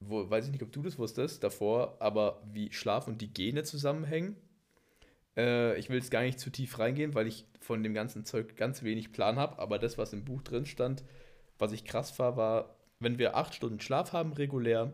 [0.00, 3.64] wo, weiß ich nicht, ob du das wusstest davor, aber wie Schlaf und die Gene
[3.64, 4.36] zusammenhängen.
[5.36, 8.56] Äh, ich will jetzt gar nicht zu tief reingehen, weil ich von dem ganzen Zeug
[8.56, 11.04] ganz wenig Plan habe, aber das, was im Buch drin stand,
[11.58, 14.92] was ich krass war, war, wenn wir acht Stunden Schlaf haben regulär,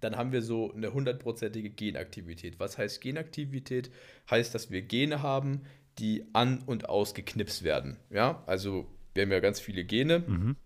[0.00, 2.60] dann haben wir so eine hundertprozentige Genaktivität.
[2.60, 3.90] Was heißt Genaktivität?
[4.30, 5.62] Heißt, dass wir Gene haben,
[5.98, 7.98] die an- und ausgeknipst werden.
[8.10, 8.86] Ja, also
[9.18, 10.56] wir haben ja ganz viele Gene mhm.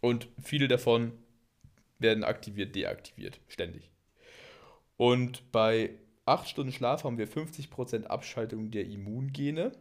[0.00, 1.12] und viele davon
[1.98, 3.90] werden aktiviert, deaktiviert, ständig.
[4.96, 5.90] Und bei
[6.24, 9.72] 8 Stunden Schlaf haben wir 50% Abschaltung der Immungene.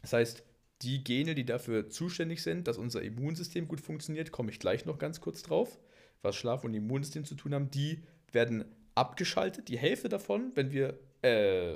[0.00, 0.44] Das heißt,
[0.82, 4.98] die Gene, die dafür zuständig sind, dass unser Immunsystem gut funktioniert, komme ich gleich noch
[4.98, 5.78] ganz kurz drauf
[6.22, 10.98] was Schlaf und Immunsystem zu tun haben, die werden abgeschaltet, die Hälfte davon, wenn wir,
[11.22, 11.74] äh,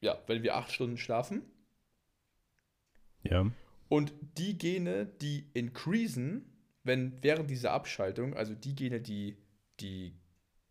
[0.00, 1.42] ja, wenn wir acht Stunden schlafen.
[3.22, 3.50] Ja.
[3.88, 6.44] Und die Gene, die increasen,
[6.82, 9.36] wenn während dieser Abschaltung, also die Gene, die,
[9.80, 10.14] die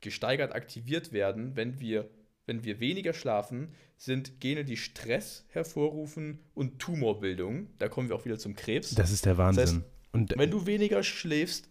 [0.02, 2.10] gesteigert aktiviert werden, wenn wir,
[2.46, 7.70] wenn wir weniger schlafen, sind Gene, die Stress hervorrufen und Tumorbildung.
[7.80, 8.94] Da kommen wir auch wieder zum Krebs.
[8.96, 9.64] Das ist der Wahnsinn.
[9.64, 11.70] Das heißt, und wenn du weniger schläfst,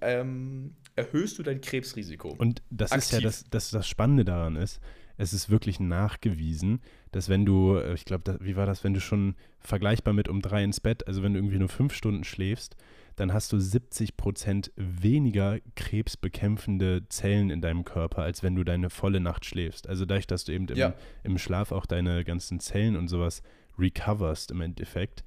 [0.00, 2.34] ähm, erhöhst du dein Krebsrisiko.
[2.36, 3.04] Und das Aktiv.
[3.04, 4.80] ist ja das, das, das Spannende daran ist,
[5.16, 6.80] es ist wirklich nachgewiesen,
[7.12, 10.42] dass wenn du, äh, ich glaube, wie war das, wenn du schon vergleichbar mit um
[10.42, 12.76] drei ins Bett, also wenn du irgendwie nur fünf Stunden schläfst,
[13.16, 18.90] dann hast du 70 Prozent weniger krebsbekämpfende Zellen in deinem Körper, als wenn du deine
[18.90, 19.88] volle Nacht schläfst.
[19.88, 20.94] Also dadurch, dass du eben im, ja.
[21.24, 23.42] im Schlaf auch deine ganzen Zellen und sowas
[23.78, 25.24] recoverst im Endeffekt,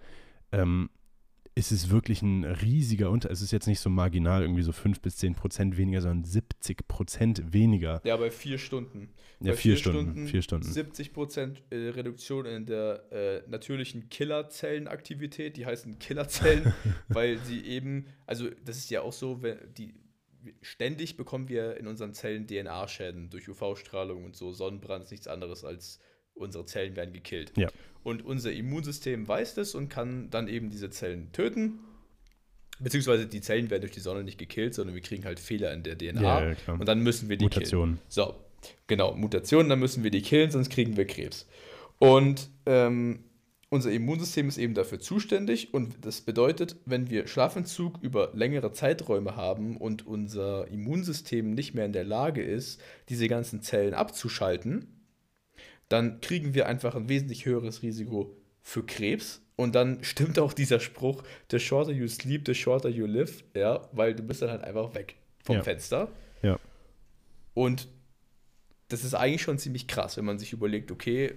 [0.51, 0.89] ähm,
[1.59, 3.33] ist es wirklich ein riesiger Unterschied.
[3.33, 6.87] Es ist jetzt nicht so marginal, irgendwie so 5 bis 10 Prozent weniger, sondern 70
[6.87, 8.01] Prozent weniger.
[8.05, 9.09] Ja, bei vier Stunden.
[9.41, 10.27] Ja, vier, vier, Stunden, Stunden.
[10.27, 10.71] Vier Stunden.
[10.71, 15.57] 70 Prozent äh, Reduktion in der äh, natürlichen Killerzellenaktivität.
[15.57, 16.73] Die heißen Killerzellen,
[17.09, 19.93] weil sie eben, also das ist ja auch so, wenn die,
[20.61, 24.53] ständig bekommen wir in unseren Zellen DNA-Schäden durch UV-Strahlung und so.
[24.53, 25.99] Sonnenbrand ist nichts anderes als
[26.39, 27.51] unsere Zellen werden gekillt.
[27.57, 27.69] Ja.
[28.03, 31.79] Und unser Immunsystem weiß das und kann dann eben diese Zellen töten.
[32.79, 35.83] Beziehungsweise die Zellen werden durch die Sonne nicht gekillt, sondern wir kriegen halt Fehler in
[35.83, 36.21] der DNA.
[36.21, 37.95] Ja, ja, und dann müssen wir die Mutationen.
[37.95, 38.05] killen.
[38.07, 38.35] So,
[38.87, 41.45] genau, Mutationen, dann müssen wir die killen, sonst kriegen wir Krebs.
[41.99, 43.25] Und ähm,
[43.71, 49.35] unser Immunsystem ist eben dafür zuständig und das bedeutet, wenn wir Schlafentzug über längere Zeiträume
[49.35, 54.98] haben und unser Immunsystem nicht mehr in der Lage ist, diese ganzen Zellen abzuschalten,
[55.89, 59.41] dann kriegen wir einfach ein wesentlich höheres Risiko für Krebs.
[59.55, 63.89] Und dann stimmt auch dieser Spruch, the shorter you sleep, the shorter you live, ja,
[63.91, 65.63] weil du bist dann halt einfach weg vom ja.
[65.63, 66.09] Fenster.
[66.41, 66.59] Ja.
[67.53, 67.87] Und
[68.87, 71.33] das ist eigentlich schon ziemlich krass, wenn man sich überlegt, okay,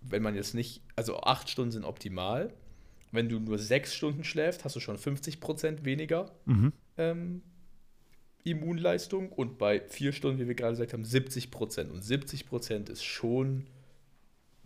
[0.00, 2.52] wenn man jetzt nicht, also acht Stunden sind optimal.
[3.10, 6.72] Wenn du nur sechs Stunden schläfst, hast du schon 50 Prozent weniger mhm.
[6.98, 7.42] ähm,
[8.44, 11.90] Immunleistung und bei vier Stunden, wie wir gerade gesagt haben, 70 Prozent.
[11.90, 13.66] Und 70 Prozent ist schon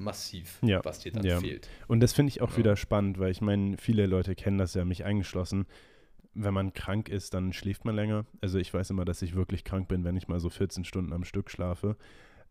[0.02, 0.84] massiv, ja.
[0.84, 1.40] was dir dann ja.
[1.40, 1.68] fehlt.
[1.88, 2.56] Und das finde ich auch ja.
[2.58, 5.66] wieder spannend, weil ich meine, viele Leute kennen das ja, mich eingeschlossen.
[6.34, 8.26] Wenn man krank ist, dann schläft man länger.
[8.40, 11.12] Also ich weiß immer, dass ich wirklich krank bin, wenn ich mal so 14 Stunden
[11.12, 11.96] am Stück schlafe.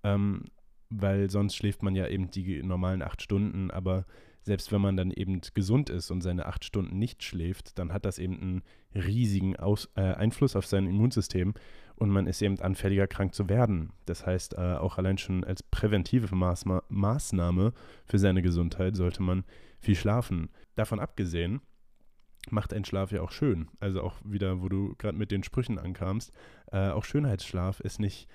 [0.04, 0.46] Ähm,
[0.90, 4.06] weil sonst schläft man ja eben die normalen acht Stunden, aber
[4.44, 8.06] selbst wenn man dann eben gesund ist und seine acht Stunden nicht schläft, dann hat
[8.06, 8.64] das eben einen
[8.96, 11.54] riesigen Aus, äh, Einfluss auf sein Immunsystem
[12.02, 13.94] und man ist eben anfälliger, krank zu werden.
[14.08, 17.74] Das heißt, äh, auch allein schon als präventive Maßma Maßnahme
[18.08, 19.44] für seine Gesundheit sollte man
[19.80, 20.50] viel schlafen.
[20.74, 21.62] Davon abgesehen,
[22.50, 23.68] macht ein Schlaf ja auch schön.
[23.80, 26.32] Also auch wieder, wo du gerade mit den Sprüchen ankamst,
[26.72, 28.28] äh, auch Schönheitsschlaf ist nicht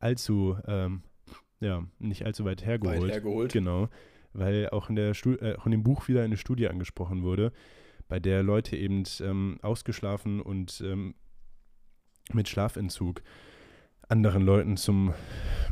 [0.00, 1.04] allzu, ähm,
[1.60, 3.00] ja, nicht allzu weit hergeholt.
[3.00, 3.52] Weit hergeholt.
[3.52, 3.90] Genau,
[4.32, 7.52] weil auch in, der Stu äh, auch in dem Buch wieder eine Studie angesprochen wurde,
[8.08, 11.14] bei der Leute eben ähm, ausgeschlafen und ähm,
[12.32, 13.22] mit Schlafentzug
[14.08, 15.14] anderen Leuten zum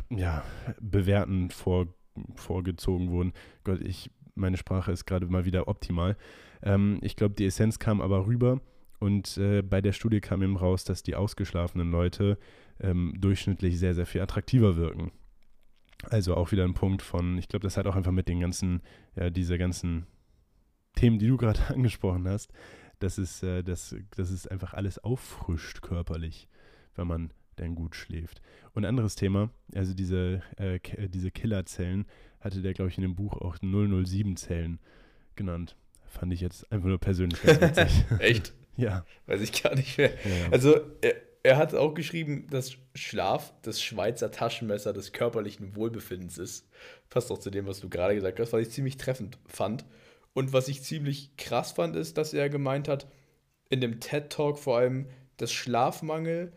[0.09, 0.43] ja,
[0.81, 1.87] Bewerten vor,
[2.35, 3.33] vorgezogen wurden.
[3.63, 6.17] Gott, ich, meine Sprache ist gerade mal wieder optimal.
[6.61, 8.61] Ähm, ich glaube, die Essenz kam aber rüber
[8.99, 12.37] und äh, bei der Studie kam eben raus, dass die ausgeschlafenen Leute
[12.79, 15.11] ähm, durchschnittlich sehr, sehr viel attraktiver wirken.
[16.09, 18.81] Also auch wieder ein Punkt von, ich glaube, das hat auch einfach mit den ganzen,
[19.15, 20.05] ja, diese ganzen
[20.95, 22.51] Themen, die du gerade angesprochen hast,
[23.03, 26.47] dass es, äh, dass, dass es einfach alles auffrischt körperlich,
[26.95, 28.41] wenn man dann gut schläft.
[28.73, 32.05] Und ein anderes Thema, also diese, äh, äh diese Killerzellen,
[32.39, 34.79] hatte der, glaube ich, in dem Buch auch 007-Zellen
[35.35, 35.75] genannt.
[36.07, 38.05] Fand ich jetzt einfach nur persönlich ganz witzig.
[38.19, 38.53] Echt?
[38.77, 39.05] ja.
[39.25, 40.11] Weiß ich gar nicht mehr.
[40.11, 40.51] Ja.
[40.51, 46.69] Also, er, er hat auch geschrieben, dass Schlaf das Schweizer Taschenmesser des körperlichen Wohlbefindens ist.
[47.09, 49.85] Passt auch zu dem, was du gerade gesagt hast, was ich ziemlich treffend fand.
[50.33, 53.07] Und was ich ziemlich krass fand, ist, dass er gemeint hat,
[53.69, 56.53] in dem TED-Talk vor allem, dass Schlafmangel,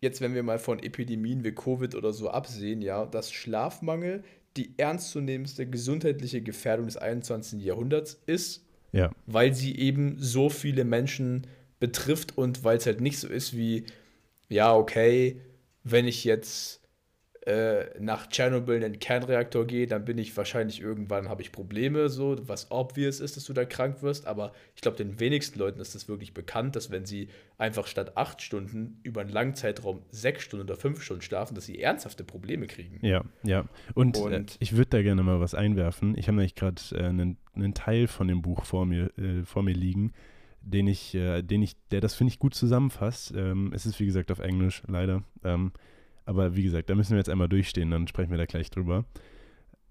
[0.00, 4.24] jetzt wenn wir mal von Epidemien wie Covid oder so absehen, ja, dass Schlafmangel
[4.56, 7.62] die ernstzunehmendste gesundheitliche Gefährdung des 21.
[7.62, 9.10] Jahrhunderts ist, ja.
[9.26, 11.46] weil sie eben so viele Menschen
[11.80, 13.84] betrifft und weil es halt nicht so ist wie,
[14.48, 15.40] ja, okay,
[15.84, 16.81] wenn ich jetzt
[17.44, 22.08] äh, nach Tschernobyl in den Kernreaktor gehe, dann bin ich wahrscheinlich irgendwann, habe ich Probleme,
[22.08, 25.80] so, was obvious ist, dass du da krank wirst, aber ich glaube, den wenigsten Leuten
[25.80, 27.28] ist das wirklich bekannt, dass wenn sie
[27.58, 31.66] einfach statt acht Stunden über einen langen Zeitraum sechs Stunden oder fünf Stunden schlafen, dass
[31.66, 33.04] sie ernsthafte Probleme kriegen.
[33.04, 33.64] Ja, ja.
[33.94, 36.16] Und, Und äh, ich würde da gerne mal was einwerfen.
[36.16, 39.64] Ich habe nämlich gerade äh, einen, einen, Teil von dem Buch vor mir, äh, vor
[39.64, 40.12] mir liegen,
[40.60, 43.32] den ich, äh, den ich, der das finde ich gut zusammenfasst.
[43.34, 45.24] Ähm, es ist wie gesagt auf Englisch, leider.
[45.42, 45.72] Ähm,
[46.24, 49.04] aber wie gesagt, da müssen wir jetzt einmal durchstehen, dann sprechen wir da gleich drüber.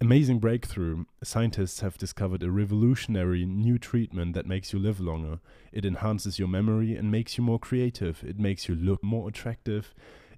[0.02, 1.06] Amazing breakthrough.
[1.24, 5.39] Scientists have discovered a revolutionary new treatment that makes you live longer.
[5.72, 8.24] It enhances your memory and makes you more creative.
[8.24, 9.94] It makes you look more attractive.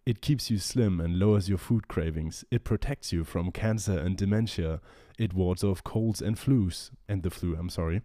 [0.06, 2.44] It keeps you slim and lowers your food cravings.
[2.52, 4.82] It protects you from cancer and dementia.
[5.18, 8.02] It wards off colds and flus, and the flu, I'm sorry.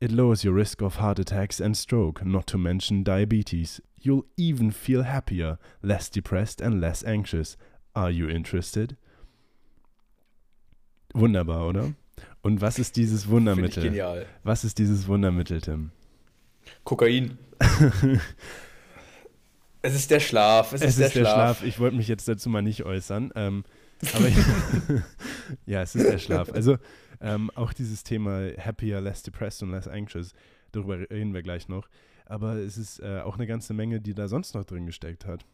[0.00, 3.80] It lowers your risk of heart attacks and stroke, not to mention diabetes.
[4.00, 7.56] You'll even feel happier, less depressed, and less anxious.
[7.94, 8.96] Are you interested?
[11.14, 11.94] Wunderbar, oder?
[12.42, 13.82] Und was ist dieses Wundermittel?
[13.82, 14.26] genial.
[14.44, 15.90] Was ist dieses Wundermittel, Tim?
[16.84, 17.38] Kokain.
[19.82, 20.72] es ist der Schlaf.
[20.72, 21.58] Es, es ist, der, der Schlaf.
[21.58, 21.64] Schlaf.
[21.64, 23.32] Ich wollte mich jetzt dazu mal nicht äußern.
[23.34, 23.64] Ähm,
[24.14, 24.36] aber ich,
[25.66, 26.52] ja, es ist der Schlaf.
[26.52, 26.78] Also
[27.20, 30.32] ähm, auch dieses Thema happier, less depressed und less anxious,
[30.76, 31.88] darüber reden wir gleich noch.
[32.24, 35.44] Aber es ist äh, auch eine ganze Menge, die da sonst noch drin gesteckt hat.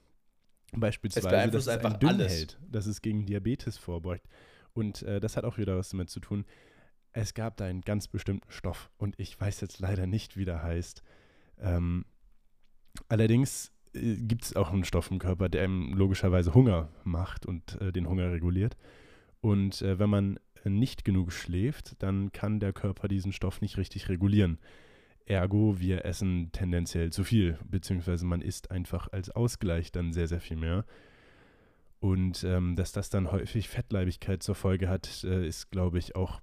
[0.74, 2.32] Beispielsweise, dass es ein dünn alles.
[2.32, 4.26] hält, dass es gegen Diabetes vorbeugt.
[4.72, 6.46] Und äh, das hat auch wieder was damit zu tun.
[7.12, 10.62] Es gab da einen ganz bestimmten Stoff und ich weiß jetzt leider nicht, wie der
[10.62, 11.02] heißt.
[11.60, 12.06] Ähm,
[13.08, 17.78] allerdings äh, gibt es auch einen Stoff im Körper, der einem logischerweise Hunger macht und
[17.82, 18.78] äh, den Hunger reguliert.
[19.42, 24.08] Und äh, wenn man nicht genug schläft, dann kann der Körper diesen Stoff nicht richtig
[24.08, 24.58] regulieren.
[25.26, 30.40] Ergo, wir essen tendenziell zu viel, beziehungsweise man isst einfach als Ausgleich dann sehr, sehr
[30.40, 30.84] viel mehr.
[32.00, 36.40] Und ähm, dass das dann häufig Fettleibigkeit zur Folge hat, äh, ist, glaube ich, auch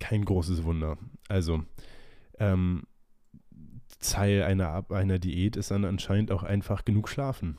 [0.00, 0.98] kein großes Wunder.
[1.28, 1.64] Also,
[2.38, 2.82] ähm,
[4.00, 7.58] Teil einer, einer Diät ist dann anscheinend auch einfach genug schlafen.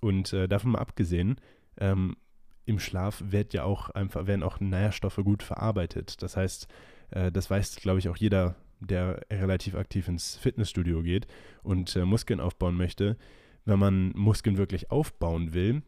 [0.00, 1.36] Und äh, davon mal abgesehen,
[1.78, 2.16] ähm,
[2.64, 6.22] im Schlaf wird ja auch einfach, werden auch Nährstoffe gut verarbeitet.
[6.22, 6.68] Das heißt,
[7.10, 11.26] äh, das weiß, glaube ich, auch jeder, der relativ aktiv ins Fitnessstudio geht
[11.62, 13.16] und äh, Muskeln aufbauen möchte.
[13.64, 15.82] Wenn man Muskeln wirklich aufbauen will,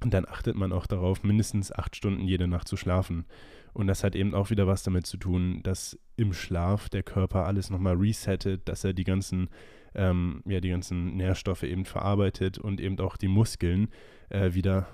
[0.00, 3.26] dann achtet man auch darauf, mindestens acht Stunden jede Nacht zu schlafen.
[3.72, 7.46] Und das hat eben auch wieder was damit zu tun, dass im Schlaf der Körper
[7.46, 9.48] alles nochmal resettet, dass er die ganzen,
[9.94, 13.88] ähm, ja, die ganzen Nährstoffe eben verarbeitet und eben auch die Muskeln
[14.30, 14.88] äh, wieder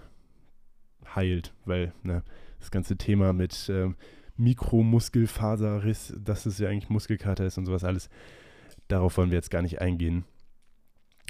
[1.14, 2.22] heilt, weil ne,
[2.58, 3.90] das ganze Thema mit äh,
[4.36, 8.08] Mikromuskelfaserriss, dass es ja eigentlich Muskelkater ist und sowas alles,
[8.88, 10.24] darauf wollen wir jetzt gar nicht eingehen.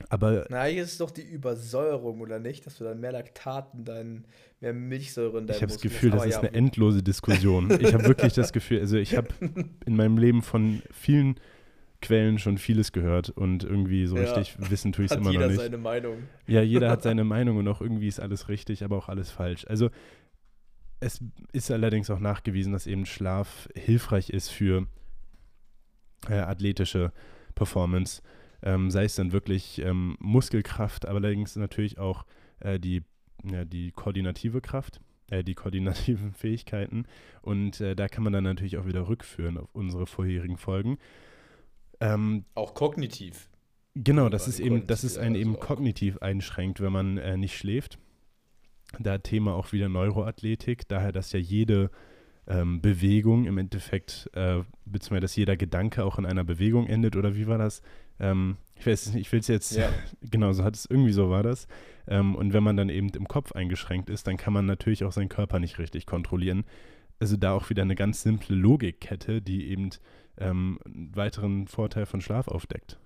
[0.09, 0.47] Aber.
[0.49, 2.67] Na, hier ist doch die Übersäuerung, oder nicht?
[2.67, 4.25] Dass du dann mehr Laktaten, dein,
[4.61, 7.71] mehr Milchsäure in deinem Ich habe das Gefühl, das ist ja, eine endlose Diskussion.
[7.81, 9.29] ich habe wirklich das Gefühl, also ich habe
[9.87, 11.37] in meinem Leben von vielen
[12.01, 14.23] Quellen schon vieles gehört und irgendwie so ja.
[14.35, 15.51] richtig wissen tue ich es immer noch nicht.
[15.51, 16.17] Jeder seine Meinung.
[16.47, 19.65] Ja, jeder hat seine Meinung und auch irgendwie ist alles richtig, aber auch alles falsch.
[19.69, 19.91] Also
[21.03, 24.87] es ist allerdings auch nachgewiesen, dass eben Schlaf hilfreich ist für
[26.29, 27.13] äh, athletische
[27.55, 28.23] Performance
[28.63, 32.25] ähm, sei es dann wirklich ähm, Muskelkraft, aber allerdings natürlich auch
[32.61, 33.03] äh, die,
[33.45, 37.07] ja, die koordinative Kraft, äh, die koordinativen Fähigkeiten.
[37.43, 40.99] Und äh, da kann man dann natürlich auch wieder rückführen auf unsere vorherigen Folgen.
[42.01, 43.49] Ähm, auch kognitiv.
[43.95, 47.99] Genau, das ist eben, dass es einen eben kognitiv einschränkt, wenn man äh, nicht schläft.
[48.99, 51.91] Da Thema auch wieder Neuroathletik, daher, dass ja jede
[52.47, 57.37] ähm, Bewegung im Endeffekt, äh, beziehungsweise dass jeder Gedanke auch in einer Bewegung endet, oder
[57.37, 57.83] wie war das?
[58.19, 59.89] Ähm, ich weiß nicht, ich will es jetzt, ja.
[60.23, 61.69] genau, so hat es, irgendwie so war das.
[62.09, 65.13] Ähm, und wenn man dann eben im Kopf eingeschränkt ist, dann kann man natürlich auch
[65.13, 66.65] seinen Körper nicht richtig kontrollieren.
[67.21, 69.91] Also da auch wieder eine ganz simple Logikkette, die eben
[70.39, 72.99] ähm, einen weiteren Vorteil von Schlaf aufdeckt.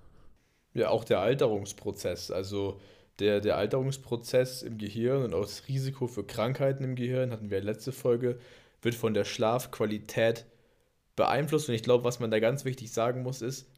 [0.72, 2.30] Ja, auch der Alterungsprozess.
[2.30, 2.80] Also
[3.18, 7.58] der, der Alterungsprozess im Gehirn und auch das Risiko für Krankheiten im Gehirn, hatten wir
[7.58, 8.38] in der letzten Folge,
[8.82, 10.46] wird von der Schlafqualität
[11.16, 11.68] beeinflusst.
[11.68, 13.68] Und ich glaube, was man da ganz wichtig sagen muss, ist,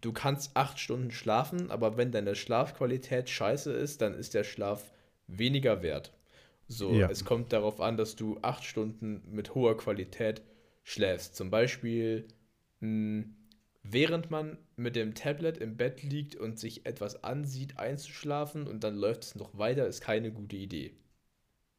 [0.00, 4.92] du kannst acht Stunden schlafen, aber wenn deine Schlafqualität scheiße ist, dann ist der Schlaf
[5.26, 6.12] weniger wert.
[6.68, 7.08] So, ja.
[7.10, 10.42] es kommt darauf an, dass du acht Stunden mit hoher Qualität
[10.82, 11.36] schläfst.
[11.36, 12.26] Zum Beispiel,
[12.80, 13.35] mh, hm,
[13.90, 18.96] während man mit dem Tablet im Bett liegt und sich etwas ansieht, einzuschlafen und dann
[18.96, 20.94] läuft es noch weiter, ist keine gute Idee.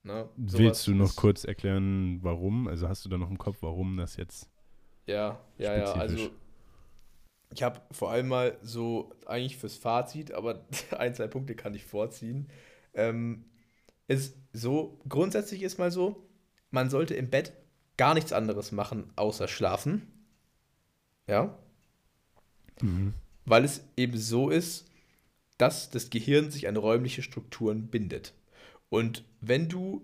[0.03, 2.67] Na, Willst du noch kurz erklären, warum?
[2.67, 4.49] Also hast du da noch im Kopf, warum das jetzt?
[5.05, 5.91] Ja, ja, ja.
[5.93, 6.29] Also
[7.53, 10.65] ich habe vor allem mal so eigentlich fürs Fazit, aber
[10.97, 12.49] ein, zwei Punkte kann ich vorziehen.
[12.93, 13.45] Ähm,
[14.07, 16.27] ist so, grundsätzlich ist mal so,
[16.71, 17.53] man sollte im Bett
[17.97, 20.07] gar nichts anderes machen, außer schlafen.
[21.27, 21.57] Ja.
[22.81, 23.13] Mhm.
[23.45, 24.85] Weil es eben so ist,
[25.57, 28.33] dass das Gehirn sich an räumliche Strukturen bindet.
[28.89, 30.01] Und wenn du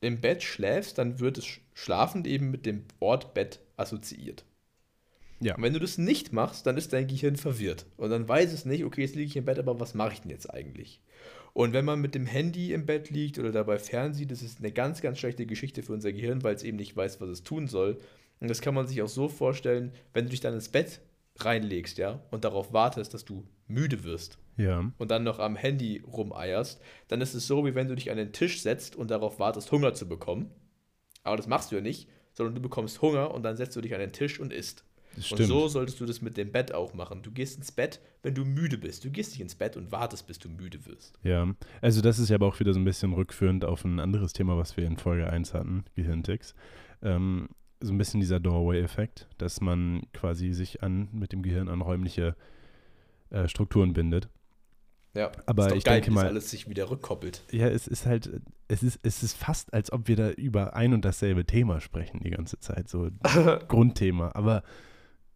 [0.00, 4.44] im Bett schläfst, dann wird es schlafend eben mit dem Ort Bett assoziiert.
[5.40, 5.56] Ja.
[5.56, 7.86] Und wenn du das nicht machst, dann ist dein Gehirn verwirrt.
[7.96, 10.20] Und dann weiß es nicht, okay, jetzt liege ich im Bett, aber was mache ich
[10.20, 11.00] denn jetzt eigentlich?
[11.52, 14.72] Und wenn man mit dem Handy im Bett liegt oder dabei fernsieht, das ist eine
[14.72, 17.66] ganz, ganz schlechte Geschichte für unser Gehirn, weil es eben nicht weiß, was es tun
[17.66, 17.98] soll.
[18.40, 21.00] Und das kann man sich auch so vorstellen, wenn du dich dann ins Bett
[21.36, 24.38] reinlegst, ja, und darauf wartest, dass du müde wirst.
[24.56, 24.92] Ja.
[24.98, 28.18] Und dann noch am Handy rumeierst, dann ist es so, wie wenn du dich an
[28.18, 30.50] den Tisch setzt und darauf wartest, Hunger zu bekommen.
[31.24, 33.94] Aber das machst du ja nicht, sondern du bekommst Hunger und dann setzt du dich
[33.94, 34.84] an den Tisch und isst.
[35.30, 37.22] Und so solltest du das mit dem Bett auch machen.
[37.22, 39.04] Du gehst ins Bett, wenn du müde bist.
[39.04, 41.18] Du gehst nicht ins Bett und wartest, bis du müde wirst.
[41.22, 44.32] Ja, also das ist ja aber auch wieder so ein bisschen rückführend auf ein anderes
[44.32, 46.54] Thema, was wir in Folge 1 hatten, Gehirnticks.
[47.02, 47.48] Ähm,
[47.82, 52.36] so ein bisschen dieser Doorway-Effekt, dass man quasi sich an mit dem Gehirn an räumliche
[53.30, 54.28] äh, Strukturen bindet.
[55.14, 57.42] Ja, aber ist ich geil, denke mal, alles sich wieder rückkoppelt.
[57.50, 60.94] Ja, es ist halt, es ist, es ist fast, als ob wir da über ein
[60.94, 63.10] und dasselbe Thema sprechen die ganze Zeit, so
[63.68, 64.30] Grundthema.
[64.34, 64.62] Aber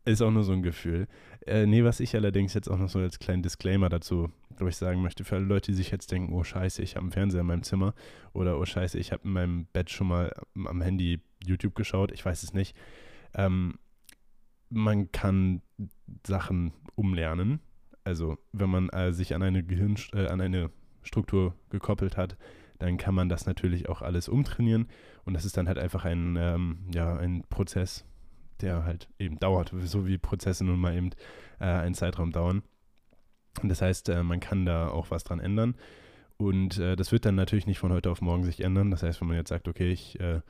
[0.07, 1.09] ist auch nur so ein Gefühl.
[1.47, 4.77] Äh, nee, was ich allerdings jetzt auch noch so als kleinen Disclaimer dazu, glaube ich,
[4.77, 7.43] sagen möchte, für alle Leute, die sich jetzt denken, oh scheiße, ich habe einen Fernseher
[7.43, 7.95] in meinem Zimmer
[8.33, 12.25] oder oh scheiße, ich habe in meinem Bett schon mal am Handy YouTube geschaut, ich
[12.25, 12.77] weiß es nicht.
[13.35, 13.79] Ähm,
[14.71, 15.63] man kann
[16.27, 17.61] Sachen umlernen.
[18.03, 20.71] Also wenn man äh, sich an eine Gehirn, äh, an eine
[21.03, 22.37] Struktur gekoppelt hat,
[22.79, 24.89] dann kann man das natürlich auch alles umtrainieren.
[25.25, 28.05] Und das ist dann halt einfach ein, ähm, ja, ein Prozess,
[28.63, 31.11] der halt eben dauert, so wie Prozesse nun mal eben
[31.61, 32.63] äh, einen Zeitraum dauern.
[33.63, 35.75] Und das heißt, äh, man kann da auch was dran ändern.
[36.37, 38.91] Und äh, das wird dann natürlich nicht von heute auf morgen sich ändern.
[38.91, 40.41] Das heißt, wenn man jetzt sagt, okay, ich äh,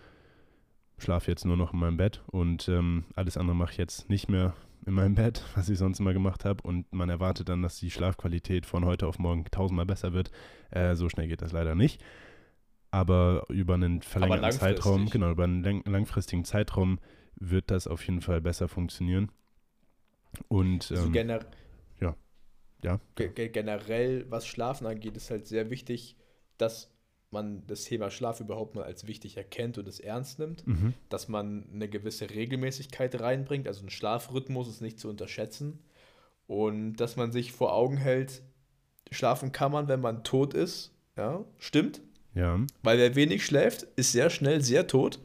[0.98, 4.28] schlafe jetzt nur noch in meinem Bett und ähm, alles andere mache ich jetzt nicht
[4.28, 4.54] mehr
[4.86, 7.90] in meinem Bett, was ich sonst immer gemacht habe, und man erwartet dann, dass die
[7.90, 10.30] Schlafqualität von heute auf morgen tausendmal besser wird.
[10.70, 12.02] Äh, so schnell geht das leider nicht.
[12.90, 16.98] Aber über einen verlängerten Zeitraum, genau, über einen lang langfristigen Zeitraum
[17.36, 19.30] wird das auf jeden Fall besser funktionieren.
[20.48, 21.40] Und also ähm, gener
[22.00, 22.14] ja.
[22.82, 23.00] Ja.
[23.16, 26.16] generell, was Schlafen angeht, ist halt sehr wichtig,
[26.58, 26.92] dass
[27.30, 30.94] man das Thema Schlaf überhaupt mal als wichtig erkennt und es ernst nimmt, mhm.
[31.08, 35.80] dass man eine gewisse Regelmäßigkeit reinbringt, also ein Schlafrhythmus ist nicht zu unterschätzen
[36.46, 38.42] und dass man sich vor Augen hält,
[39.10, 42.02] schlafen kann man, wenn man tot ist, ja, stimmt.
[42.34, 42.60] Ja.
[42.82, 45.18] Weil wer wenig schläft, ist sehr schnell sehr tot.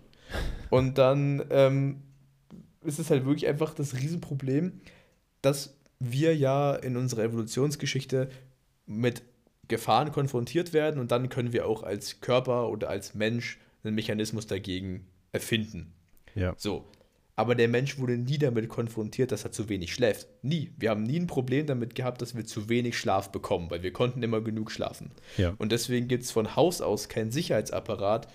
[0.70, 2.02] Und dann ähm,
[2.84, 4.82] ist es halt wirklich einfach das Riesenproblem,
[5.42, 8.30] dass wir ja in unserer Evolutionsgeschichte
[8.86, 9.22] mit
[9.68, 14.48] Gefahren konfrontiert werden und dann können wir auch als Körper oder als Mensch einen Mechanismus
[14.48, 15.94] dagegen erfinden.
[16.36, 16.54] Ja.
[16.58, 16.86] So.
[17.36, 20.28] Aber der Mensch wurde nie damit konfrontiert, dass er zu wenig schläft.
[20.44, 20.72] Nie.
[20.78, 23.94] Wir haben nie ein Problem damit gehabt, dass wir zu wenig Schlaf bekommen, weil wir
[23.94, 25.12] konnten immer genug schlafen.
[25.38, 25.56] Ja.
[25.58, 28.28] Und deswegen gibt es von Haus aus keinen Sicherheitsapparat,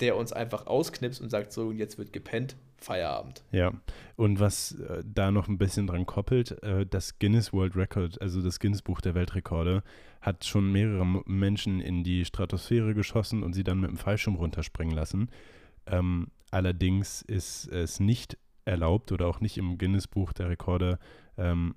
[0.00, 3.42] der uns einfach ausknipst und sagt, so, jetzt wird gepennt, Feierabend.
[3.50, 3.72] Ja,
[4.16, 8.42] und was äh, da noch ein bisschen dran koppelt, äh, das Guinness World Record, also
[8.42, 9.82] das Guinness Buch der Weltrekorde,
[10.20, 14.94] hat schon mehrere Menschen in die Stratosphäre geschossen und sie dann mit dem Fallschirm runterspringen
[14.94, 15.30] lassen.
[15.86, 20.98] Ähm, allerdings ist es nicht erlaubt oder auch nicht im Guinness Buch der Rekorde
[21.36, 21.74] ähm,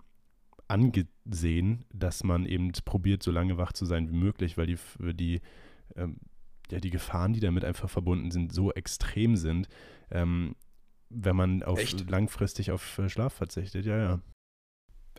[0.68, 4.78] angesehen, dass man eben probiert, so lange wach zu sein wie möglich, weil die,
[5.14, 5.42] die
[5.96, 6.18] ähm,
[6.72, 9.68] ja, die Gefahren, die damit einfach verbunden sind, so extrem sind,
[10.12, 10.56] ähm,
[11.10, 12.10] wenn man auf Echt?
[12.10, 13.86] langfristig auf äh, Schlaf verzichtet.
[13.86, 14.22] Ja, ja.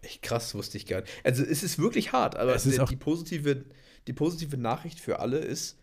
[0.03, 1.13] Echt krass, wusste ich gar nicht.
[1.25, 3.65] Also es ist wirklich hart, aber es ist die, auch die, positive,
[4.07, 5.83] die positive Nachricht für alle ist,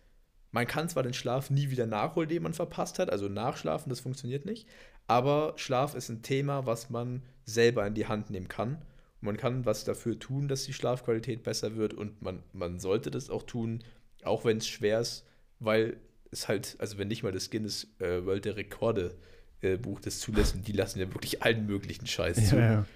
[0.52, 4.00] man kann zwar den Schlaf nie wieder nachholen, den man verpasst hat, also nachschlafen, das
[4.00, 4.66] funktioniert nicht,
[5.06, 8.76] aber Schlaf ist ein Thema, was man selber in die Hand nehmen kann.
[9.20, 13.10] Und man kann was dafür tun, dass die Schlafqualität besser wird und man, man sollte
[13.10, 13.84] das auch tun,
[14.24, 15.26] auch wenn es schwer ist,
[15.60, 15.96] weil
[16.30, 19.14] es halt, also wenn nicht mal das Guinness äh, World der Rekorde
[19.62, 22.86] äh, Buch das zulässt und die lassen ja wirklich allen möglichen Scheiß ja, zu, ja.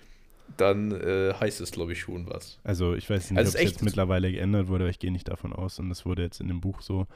[0.56, 2.58] dann äh, heißt es, glaube ich, schon was.
[2.64, 5.28] Also ich weiß nicht, Also ob es jetzt mittlerweile geändert wurde, aber ich gehe nicht
[5.28, 5.78] davon aus.
[5.78, 7.06] Und es wurde jetzt in dem Buch so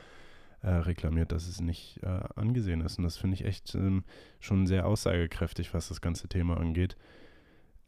[0.62, 2.98] äh, reklamiert, dass es nicht äh, angesehen ist.
[2.98, 4.04] Und das finde ich echt ähm,
[4.40, 6.96] schon sehr aussagekräftig, was das ganze Thema angeht.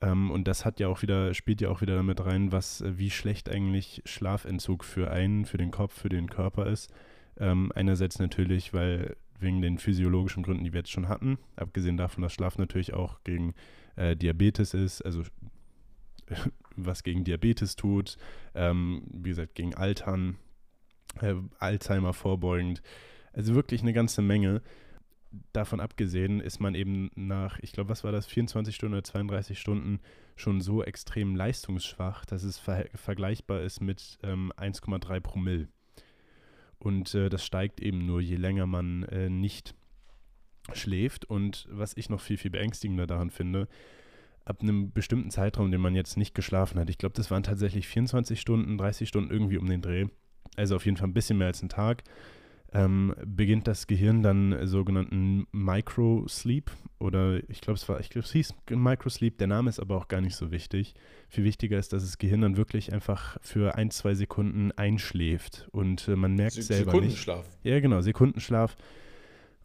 [0.03, 2.99] Ähm, und das hat ja auch wieder, spielt ja auch wieder damit rein, was, äh,
[2.99, 6.93] wie schlecht eigentlich Schlafentzug für einen, für den Kopf, für den Körper ist.
[7.39, 12.23] Ähm, einerseits natürlich, weil wegen den physiologischen Gründen, die wir jetzt schon hatten, abgesehen davon,
[12.23, 13.55] dass Schlaf natürlich auch gegen
[13.97, 15.23] äh, Diabetes ist, also
[16.77, 18.17] was gegen Diabetes tut,
[18.55, 20.37] ähm, wie gesagt, gegen Altern,
[21.21, 22.83] äh, Alzheimer vorbeugend.
[23.33, 24.63] Also wirklich eine ganze Menge.
[25.53, 29.59] Davon abgesehen ist man eben nach, ich glaube, was war das, 24 Stunden oder 32
[29.59, 30.01] Stunden
[30.37, 35.69] schon so extrem leistungsschwach, dass es ver vergleichbar ist mit ähm, 1,3 Promille.
[36.79, 39.75] Und äh, das steigt eben nur, je länger man äh, nicht
[40.73, 41.25] schläft.
[41.25, 43.69] Und was ich noch viel, viel beängstigender daran finde,
[44.45, 47.89] ab einem bestimmten Zeitraum, den man jetzt nicht geschlafen hat, ich glaube, das waren tatsächlich
[47.89, 50.07] 24 Stunden, 30 Stunden irgendwie um den Dreh,
[50.57, 52.05] also auf jeden Fall ein bisschen mehr als einen Tag,
[52.73, 58.33] ähm, beginnt das Gehirn dann sogenannten Microsleep oder ich glaube es war, ich glaube es
[58.33, 60.95] hieß Microsleep, der Name ist aber auch gar nicht so wichtig.
[61.29, 66.09] Viel wichtiger ist, dass das Gehirn dann wirklich einfach für ein, zwei Sekunden einschläft und
[66.09, 67.47] äh, man merkt S selber Sekundenschlaf.
[67.47, 67.65] nicht.
[67.65, 68.77] Ja, genau, Sekundenschlaf.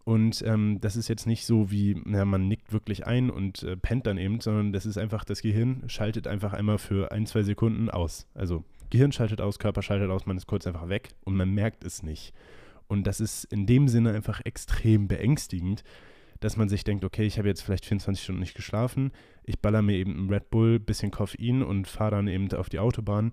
[0.04, 3.78] Und ähm, das ist jetzt nicht so wie, na, man nickt wirklich ein und äh,
[3.78, 7.43] pennt dann eben, sondern das ist einfach, das Gehirn schaltet einfach einmal für ein, zwei
[7.43, 8.28] Sekunden aus.
[8.34, 11.84] Also Gehirn schaltet aus, Körper schaltet aus, man ist kurz einfach weg und man merkt
[11.84, 12.34] es nicht.
[12.91, 15.85] Und das ist in dem Sinne einfach extrem beängstigend,
[16.41, 19.13] dass man sich denkt, okay, ich habe jetzt vielleicht 24 Stunden nicht geschlafen,
[19.45, 22.79] ich baller mir eben einen Red Bull, bisschen Koffein und fahre dann eben auf die
[22.79, 23.31] Autobahn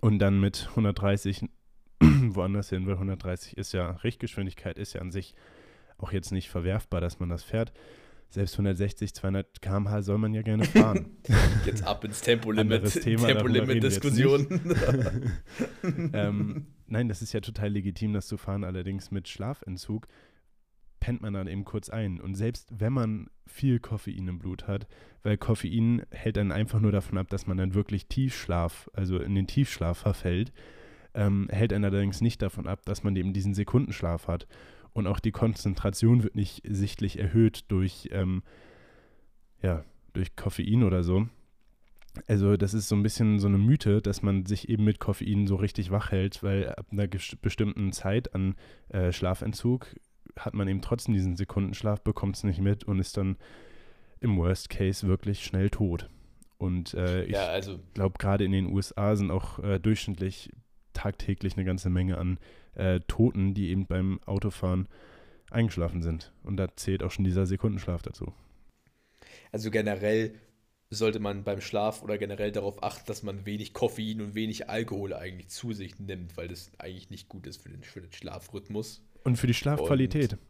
[0.00, 1.44] und dann mit 130
[2.00, 5.36] woanders hin, weil 130 ist ja, Richtgeschwindigkeit ist ja an sich
[5.96, 7.72] auch jetzt nicht verwerfbar, dass man das fährt.
[8.32, 11.18] Selbst 160, 200 km/h soll man ja gerne fahren.
[11.66, 12.90] Jetzt ab ins Tempolimit.
[12.90, 14.46] Tempolimit-Diskussion.
[16.14, 18.64] ähm, nein, das ist ja total legitim, das zu fahren.
[18.64, 20.08] Allerdings mit Schlafentzug
[20.98, 22.22] pennt man dann eben kurz ein.
[22.22, 24.86] Und selbst wenn man viel Koffein im Blut hat,
[25.22, 29.34] weil Koffein hält dann einfach nur davon ab, dass man dann wirklich Tiefschlaf, also in
[29.34, 30.54] den Tiefschlaf verfällt,
[31.12, 34.46] ähm, hält einen allerdings nicht davon ab, dass man eben diesen Sekundenschlaf hat.
[34.92, 38.42] Und auch die Konzentration wird nicht sichtlich erhöht durch, ähm,
[39.62, 41.28] ja, durch Koffein oder so.
[42.26, 45.46] Also das ist so ein bisschen so eine Mythe, dass man sich eben mit Koffein
[45.46, 48.54] so richtig wach hält, weil ab einer bestimmten Zeit an
[48.90, 49.96] äh, Schlafentzug
[50.38, 53.36] hat man eben trotzdem diesen Sekundenschlaf, bekommt es nicht mit und ist dann
[54.20, 56.08] im Worst Case wirklich schnell tot.
[56.58, 60.50] Und äh, ich ja, also, glaube, gerade in den USA sind auch äh, durchschnittlich
[60.92, 62.38] tagtäglich eine ganze Menge an
[62.74, 64.88] äh, Toten, die eben beim Autofahren
[65.50, 66.32] eingeschlafen sind.
[66.42, 68.32] Und da zählt auch schon dieser Sekundenschlaf dazu.
[69.50, 70.34] Also generell
[70.90, 75.14] sollte man beim Schlaf oder generell darauf achten, dass man wenig Koffein und wenig Alkohol
[75.14, 79.02] eigentlich zu sich nimmt, weil das eigentlich nicht gut ist für den, für den Schlafrhythmus.
[79.24, 80.34] Und für die Schlafqualität.
[80.34, 80.40] Und,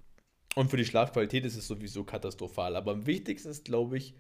[0.57, 2.75] und, für die Schlafqualität ist es sowieso katastrophal.
[2.77, 4.15] Aber am wichtigsten ist, glaube ich,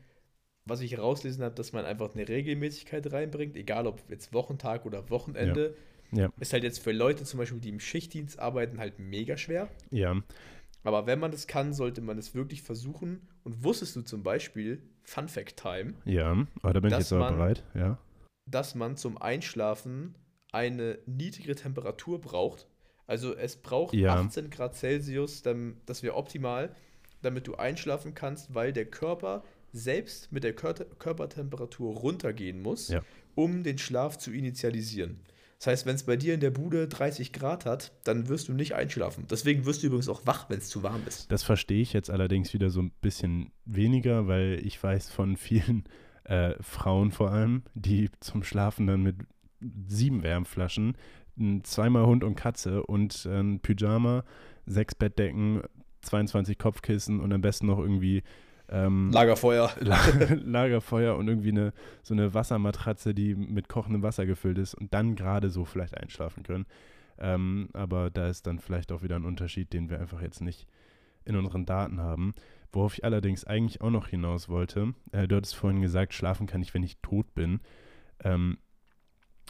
[0.64, 5.10] was ich herauslesen habe, dass man einfach eine Regelmäßigkeit reinbringt, egal ob jetzt Wochentag oder
[5.10, 5.70] Wochenende.
[5.70, 5.91] Ja.
[6.12, 6.30] Ja.
[6.38, 9.68] Ist halt jetzt für Leute zum Beispiel, die im Schichtdienst arbeiten, halt mega schwer.
[9.90, 10.22] Ja.
[10.84, 13.28] Aber wenn man das kann, sollte man es wirklich versuchen.
[13.44, 15.94] Und wusstest du zum Beispiel, Fun Fact Time.
[16.04, 17.98] Ja, aber da bin ich jetzt aber bereit, ja.
[18.50, 20.14] Dass man zum Einschlafen
[20.52, 22.66] eine niedrige Temperatur braucht.
[23.06, 24.14] Also es braucht ja.
[24.16, 26.74] 18 Grad Celsius, das wäre optimal,
[27.22, 33.02] damit du einschlafen kannst, weil der Körper selbst mit der Kör Körpertemperatur runtergehen muss, ja.
[33.34, 35.20] um den Schlaf zu initialisieren.
[35.62, 38.52] Das heißt, wenn es bei dir in der Bude 30 Grad hat, dann wirst du
[38.52, 39.26] nicht einschlafen.
[39.30, 41.30] Deswegen wirst du übrigens auch wach, wenn es zu warm ist.
[41.30, 45.84] Das verstehe ich jetzt allerdings wieder so ein bisschen weniger, weil ich weiß von vielen
[46.24, 49.14] äh, Frauen vor allem, die zum Schlafen dann mit
[49.86, 50.96] sieben Wärmflaschen,
[51.62, 54.24] zweimal Hund und Katze und ein Pyjama,
[54.66, 55.62] sechs Bettdecken,
[56.00, 58.24] 22 Kopfkissen und am besten noch irgendwie
[58.72, 59.70] ähm, Lagerfeuer.
[60.44, 65.14] Lagerfeuer und irgendwie eine, so eine Wassermatratze, die mit kochendem Wasser gefüllt ist und dann
[65.14, 66.64] gerade so vielleicht einschlafen können.
[67.18, 70.66] Ähm, aber da ist dann vielleicht auch wieder ein Unterschied, den wir einfach jetzt nicht
[71.26, 72.32] in unseren Daten haben.
[72.72, 76.62] Worauf ich allerdings eigentlich auch noch hinaus wollte, äh, du hattest vorhin gesagt, schlafen kann
[76.62, 77.60] ich, wenn ich tot bin.
[78.24, 78.56] Ähm,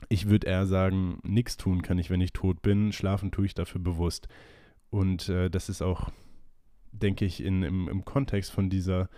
[0.08, 2.92] ich würde eher sagen, nichts tun kann ich, wenn ich tot bin.
[2.92, 4.26] Schlafen tue ich dafür bewusst.
[4.90, 6.10] Und äh, das ist auch
[6.92, 9.08] denke ich, in, im, im Kontext von dieser,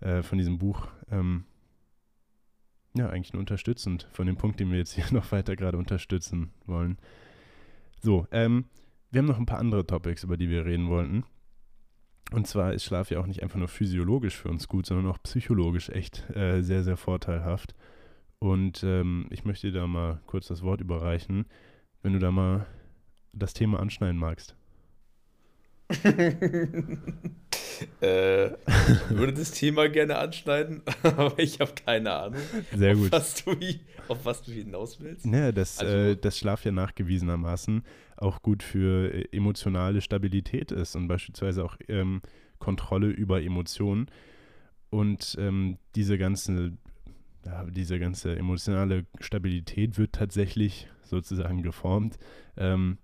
[0.00, 1.44] äh, von diesem Buch, ähm,
[2.94, 6.52] ja, eigentlich nur unterstützend von dem Punkt, den wir jetzt hier noch weiter gerade unterstützen
[6.66, 6.98] wollen.
[8.00, 8.66] So, ähm,
[9.10, 11.24] wir haben noch ein paar andere Topics, über die wir reden wollten.
[12.32, 15.22] Und zwar ist Schlaf ja auch nicht einfach nur physiologisch für uns gut, sondern auch
[15.22, 17.74] psychologisch echt äh, sehr, sehr vorteilhaft.
[18.38, 21.46] Und ähm, ich möchte dir da mal kurz das Wort überreichen,
[22.02, 22.66] wenn du da mal
[23.32, 24.56] das Thema anschneiden magst.
[28.00, 32.40] äh, ich würde das Thema gerne anschneiden, aber ich habe keine Ahnung,
[32.74, 33.12] Sehr gut.
[33.12, 33.56] Auf, was du,
[34.08, 35.26] auf was du hinaus willst.
[35.26, 37.82] Ja, dass also, äh, das Schlaf ja nachgewiesenermaßen
[38.16, 42.22] auch gut für äh, emotionale Stabilität ist und beispielsweise auch ähm,
[42.58, 44.06] Kontrolle über Emotionen.
[44.90, 46.72] Und ähm, diese ganze,
[47.44, 52.18] ja, diese ganze emotionale Stabilität wird tatsächlich sozusagen geformt
[52.56, 52.98] ähm,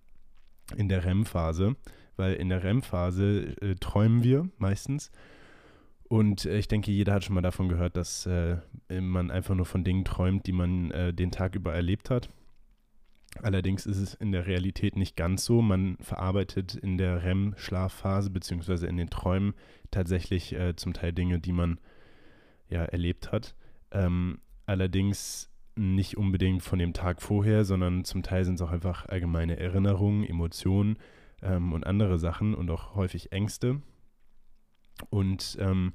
[0.76, 1.76] in der REM-Phase
[2.19, 5.11] weil in der REM-Phase äh, träumen wir meistens.
[6.09, 8.57] Und äh, ich denke, jeder hat schon mal davon gehört, dass äh,
[8.89, 12.29] man einfach nur von Dingen träumt, die man äh, den Tag über erlebt hat.
[13.43, 15.61] Allerdings ist es in der Realität nicht ganz so.
[15.61, 19.55] Man verarbeitet in der REM-Schlafphase beziehungsweise in den Träumen
[19.91, 21.79] tatsächlich äh, zum Teil Dinge, die man
[22.69, 23.55] ja erlebt hat.
[23.91, 29.07] Ähm, allerdings nicht unbedingt von dem Tag vorher, sondern zum Teil sind es auch einfach
[29.07, 30.99] allgemeine Erinnerungen, Emotionen
[31.43, 33.82] ähm, und andere Sachen und auch häufig Ängste.
[35.11, 35.95] Und ähm,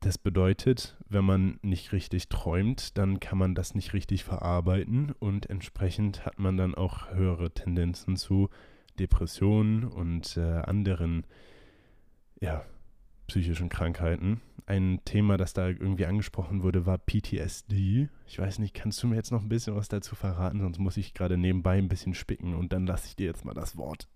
[0.00, 5.48] das bedeutet, wenn man nicht richtig träumt, dann kann man das nicht richtig verarbeiten und
[5.48, 8.50] entsprechend hat man dann auch höhere Tendenzen zu
[8.98, 11.24] Depressionen und äh, anderen
[12.40, 12.64] ja,
[13.32, 14.42] psychischen Krankheiten.
[14.66, 18.10] Ein Thema, das da irgendwie angesprochen wurde, war PTSD.
[18.26, 20.60] Ich weiß nicht, kannst du mir jetzt noch ein bisschen was dazu verraten?
[20.60, 23.54] Sonst muss ich gerade nebenbei ein bisschen spicken und dann lasse ich dir jetzt mal
[23.54, 24.06] das Wort.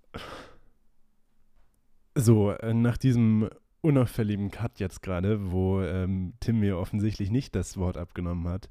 [2.15, 3.49] So, äh, nach diesem
[3.81, 8.69] unauffälligen Cut jetzt gerade, wo ähm, Tim mir offensichtlich nicht das Wort abgenommen hat,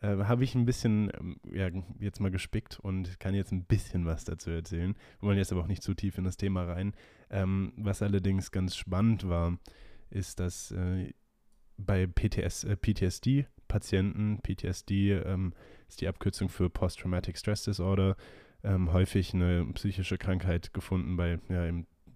[0.00, 4.06] äh, habe ich ein bisschen, ähm, ja, jetzt mal gespickt und kann jetzt ein bisschen
[4.06, 4.94] was dazu erzählen.
[5.20, 6.94] Wir wollen jetzt aber auch nicht zu tief in das Thema rein.
[7.30, 9.58] Ähm, was allerdings ganz spannend war,
[10.10, 11.12] ist, dass äh,
[11.76, 15.54] bei PTS, äh, PTSD-Patienten, PTSD ähm,
[15.88, 18.16] ist die Abkürzung für Post-Traumatic Stress Disorder,
[18.62, 21.70] ähm, häufig eine psychische Krankheit gefunden bei ja,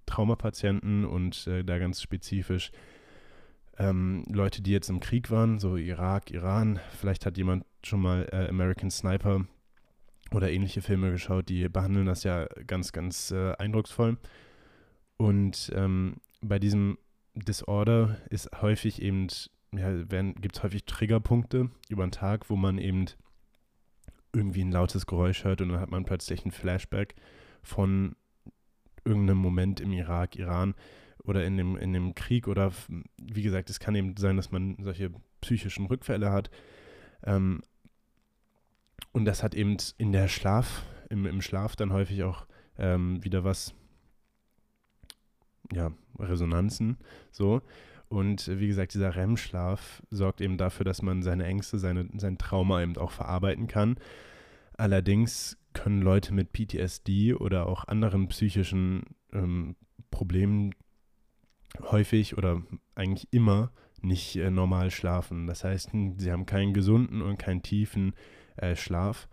[0.07, 2.70] Traumapatienten und äh, da ganz spezifisch
[3.78, 6.80] ähm, Leute, die jetzt im Krieg waren, so Irak, Iran.
[6.98, 9.44] Vielleicht hat jemand schon mal äh, American Sniper
[10.32, 14.18] oder ähnliche Filme geschaut, die behandeln das ja ganz, ganz äh, eindrucksvoll.
[15.16, 16.98] Und ähm, bei diesem
[17.34, 19.26] Disorder ist häufig eben,
[19.72, 23.06] ja, gibt es häufig Triggerpunkte über den Tag, wo man eben
[24.32, 27.14] irgendwie ein lautes Geräusch hört und dann hat man plötzlich ein Flashback
[27.62, 28.16] von
[29.04, 30.74] irgendeinem Moment im Irak, Iran
[31.24, 32.72] oder in dem, in dem Krieg oder
[33.20, 35.10] wie gesagt, es kann eben sein, dass man solche
[35.40, 36.50] psychischen Rückfälle hat.
[37.24, 37.62] Ähm,
[39.12, 42.46] und das hat eben in der Schlaf, im, im Schlaf dann häufig auch
[42.78, 43.74] ähm, wieder was,
[45.72, 46.98] ja, Resonanzen,
[47.30, 47.62] so.
[48.08, 52.82] Und wie gesagt, dieser REM-Schlaf sorgt eben dafür, dass man seine Ängste, seine, sein Trauma
[52.82, 53.96] eben auch verarbeiten kann.
[54.76, 59.02] Allerdings können Leute mit PTSD oder auch anderen psychischen
[59.32, 59.74] ähm,
[60.10, 60.74] Problemen
[61.80, 62.62] häufig oder
[62.94, 65.46] eigentlich immer nicht äh, normal schlafen.
[65.46, 68.14] Das heißt, hm, sie haben keinen gesunden und keinen tiefen
[68.56, 69.28] äh, Schlaf.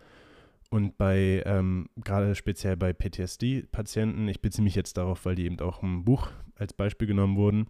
[0.70, 5.60] Und bei, ähm, gerade speziell bei PTSD-Patienten, ich beziehe mich jetzt darauf, weil die eben
[5.60, 7.68] auch im Buch als Beispiel genommen wurden,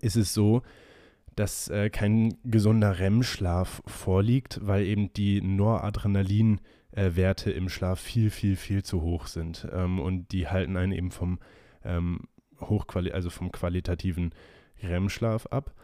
[0.00, 0.62] ist es so,
[1.34, 6.60] dass äh, kein gesunder REM-Schlaf vorliegt, weil eben die Noradrenalin-
[6.96, 9.68] äh, im Schlaf viel, viel, viel zu hoch sind.
[9.72, 11.38] Ähm, und die halten einen eben vom
[11.84, 12.20] ähm,
[12.60, 14.32] Hochquali also vom qualitativen
[14.82, 15.74] REM-Schlaf ab.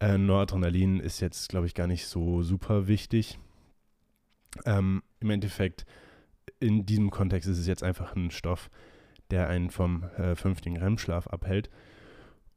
[0.00, 3.38] Äh, Noradrenalin ist jetzt, glaube ich, gar nicht so super wichtig.
[4.64, 5.84] Ähm, Im Endeffekt,
[6.60, 8.70] in diesem Kontext ist es jetzt einfach ein Stoff,
[9.30, 11.70] der einen vom äh, fünftigen REM-Schlaf abhält.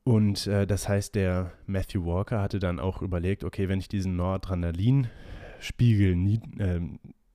[0.03, 4.15] Und äh, das heißt, der Matthew Walker hatte dann auch überlegt, okay, wenn ich diesen
[4.15, 6.79] Noradrenalin-Spiegel nie, äh,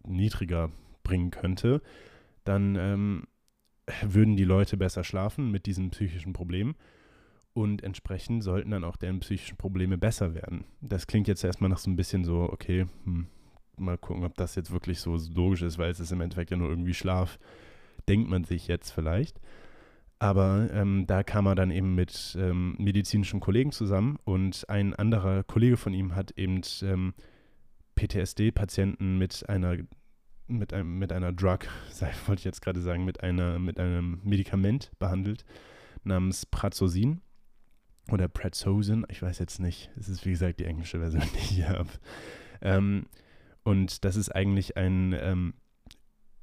[0.07, 0.71] niedriger
[1.03, 1.83] bringen könnte,
[2.45, 3.27] dann ähm,
[4.03, 6.75] würden die Leute besser schlafen mit diesen psychischen Problemen
[7.55, 10.65] und entsprechend sollten dann auch deren psychischen Probleme besser werden.
[10.81, 13.27] Das klingt jetzt erstmal nach so ein bisschen so, okay, hm,
[13.77, 16.57] mal gucken, ob das jetzt wirklich so logisch ist, weil es ist im Endeffekt ja
[16.57, 17.39] nur irgendwie Schlaf,
[18.09, 19.41] denkt man sich jetzt vielleicht.
[20.19, 25.43] Aber ähm, da kam er dann eben mit ähm, medizinischen Kollegen zusammen und ein anderer
[25.43, 27.13] Kollege von ihm hat eben ähm,
[27.97, 29.79] PTSD-Patienten mit einer
[30.59, 31.61] mit einem mit einer Drug,
[32.27, 35.45] wollte ich jetzt gerade sagen, mit einer mit einem Medikament behandelt
[36.05, 37.21] namens Prazosin
[38.11, 39.91] oder Prazosin, ich weiß jetzt nicht.
[39.97, 41.91] Es ist wie gesagt die englische Version, die ich hier habe.
[42.61, 43.07] Ähm,
[43.63, 45.55] und das ist eigentlich ein ähm,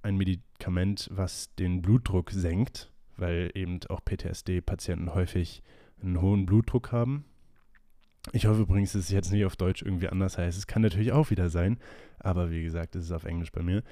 [0.01, 5.62] ein Medikament, was den Blutdruck senkt, weil eben auch PTSD-Patienten häufig
[6.01, 7.26] einen hohen Blutdruck haben
[8.32, 10.57] ich hoffe übrigens, dass es jetzt nicht auf Deutsch irgendwie anders heißt.
[10.57, 11.78] Es kann natürlich auch wieder sein,
[12.20, 13.84] aber wie gesagt, es ist auf Englisch bei mir.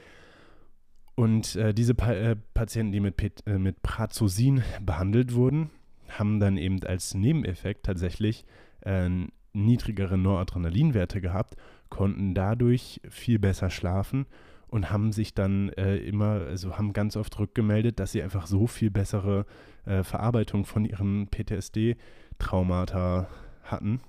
[1.17, 3.15] Und äh, diese pa äh, Patienten, die mit,
[3.47, 5.71] äh, mit Prazosin behandelt wurden,
[6.09, 8.45] haben dann eben als Nebeneffekt tatsächlich
[8.81, 9.09] äh,
[9.51, 11.55] niedrigere Noradrenalinwerte gehabt,
[11.89, 14.27] konnten dadurch viel besser schlafen
[14.67, 18.67] und haben sich dann äh, immer, also haben ganz oft rückgemeldet, dass sie einfach so
[18.67, 19.47] viel bessere
[19.85, 23.27] äh, Verarbeitung von ihren PTSD-Traumata
[23.63, 24.01] hatten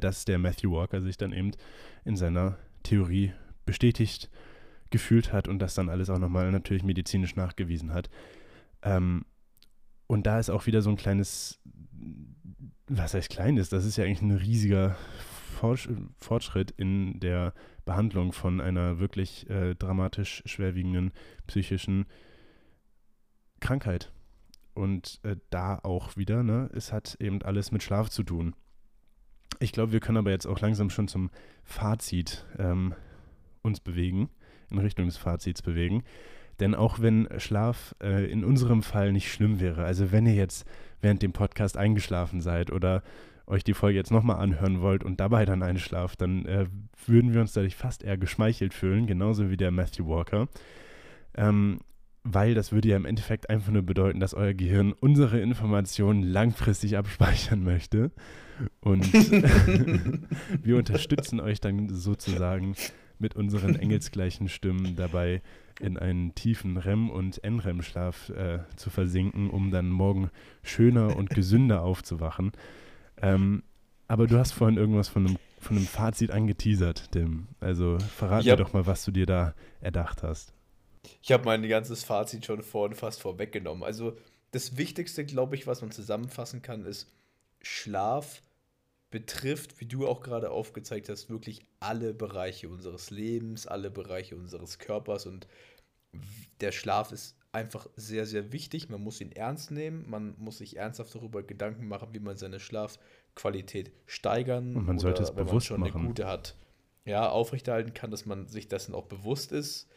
[0.00, 1.50] dass der Matthew Walker sich dann eben
[2.06, 3.32] in seiner Theorie
[3.64, 4.30] bestätigt
[4.90, 8.08] gefühlt hat und das dann alles auch nochmal natürlich medizinisch nachgewiesen hat.
[8.82, 9.24] Ähm,
[10.06, 11.60] und da ist auch wieder so ein kleines,
[12.86, 14.96] was heißt kleines, das ist ja eigentlich ein riesiger
[16.18, 21.12] Fortschritt in der Behandlung von einer wirklich äh, dramatisch schwerwiegenden
[21.46, 22.06] psychischen
[23.60, 24.12] Krankheit.
[24.74, 28.54] Und äh, da auch wieder, ne, es hat eben alles mit Schlaf zu tun.
[29.58, 31.30] Ich glaube, wir können aber jetzt auch langsam schon zum
[31.64, 32.94] Fazit ähm,
[33.62, 34.28] uns bewegen,
[34.70, 36.04] in Richtung des Fazits bewegen.
[36.60, 40.66] Denn auch wenn Schlaf äh, in unserem Fall nicht schlimm wäre, also wenn ihr jetzt
[41.00, 43.02] während dem Podcast eingeschlafen seid oder
[43.46, 46.66] euch die Folge jetzt nochmal anhören wollt und dabei dann einschlaft, dann äh,
[47.06, 50.48] würden wir uns dadurch fast eher geschmeichelt fühlen, genauso wie der Matthew Walker.
[51.36, 51.80] Ähm,
[52.26, 56.96] weil das würde ja im Endeffekt einfach nur bedeuten, dass euer Gehirn unsere Informationen langfristig
[56.96, 58.10] abspeichern möchte.
[58.80, 59.12] Und
[60.62, 62.74] wir unterstützen euch dann sozusagen
[63.18, 65.40] mit unseren engelsgleichen Stimmen dabei,
[65.80, 70.30] in einen tiefen REM- und NREM-Schlaf äh, zu versinken, um dann morgen
[70.62, 72.52] schöner und gesünder aufzuwachen.
[73.20, 73.62] Ähm,
[74.08, 77.48] aber du hast vorhin irgendwas von einem, von einem Fazit angeteasert, Tim.
[77.60, 80.55] Also verrat mir doch mal, was du dir da erdacht hast.
[81.22, 83.82] Ich habe mein ganzes Fazit schon vorhin fast vorweggenommen.
[83.82, 84.16] Also
[84.52, 87.10] das Wichtigste, glaube ich, was man zusammenfassen kann, ist,
[87.60, 88.42] Schlaf
[89.10, 94.78] betrifft, wie du auch gerade aufgezeigt hast, wirklich alle Bereiche unseres Lebens, alle Bereiche unseres
[94.78, 95.46] Körpers und
[96.60, 98.88] der Schlaf ist einfach sehr, sehr wichtig.
[98.88, 102.60] Man muss ihn ernst nehmen, man muss sich ernsthaft darüber Gedanken machen, wie man seine
[102.60, 105.96] Schlafqualität steigern und man sollte es wenn bewusst man schon machen.
[105.96, 106.56] eine gute hat,
[107.04, 109.88] ja, aufrechterhalten kann, dass man sich dessen auch bewusst ist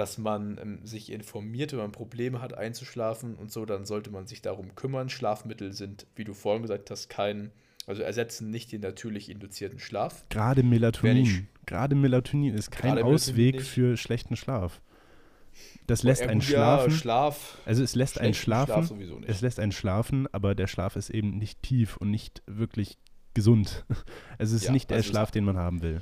[0.00, 4.26] dass man ähm, sich informiert, wenn man Probleme hat einzuschlafen und so, dann sollte man
[4.26, 5.10] sich darum kümmern.
[5.10, 7.52] Schlafmittel sind, wie du vorhin gesagt hast, kein,
[7.86, 10.24] also ersetzen nicht den natürlich induzierten Schlaf.
[10.30, 11.48] Gerade Melatonin.
[11.66, 14.80] Gerade Melatonin ist kein Ausweg für schlechten Schlaf.
[15.86, 16.92] Das lässt einen schlafen.
[16.92, 17.58] Schlaf.
[17.66, 18.86] Also es lässt einen schlafen.
[18.86, 22.96] Schlaf es lässt einen schlafen, aber der Schlaf ist eben nicht tief und nicht wirklich
[23.34, 23.84] gesund.
[24.38, 26.00] Also es ist ja, nicht der also Schlaf, den man haben will.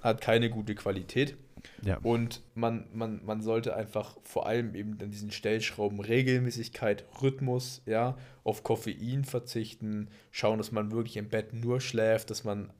[0.00, 1.36] Hat keine gute Qualität.
[1.82, 1.98] Ja.
[1.98, 8.16] Und man, man, man sollte einfach vor allem eben an diesen Stellschrauben Regelmäßigkeit, Rhythmus, ja,
[8.42, 12.70] auf Koffein verzichten, schauen, dass man wirklich im Bett nur schläft, dass man,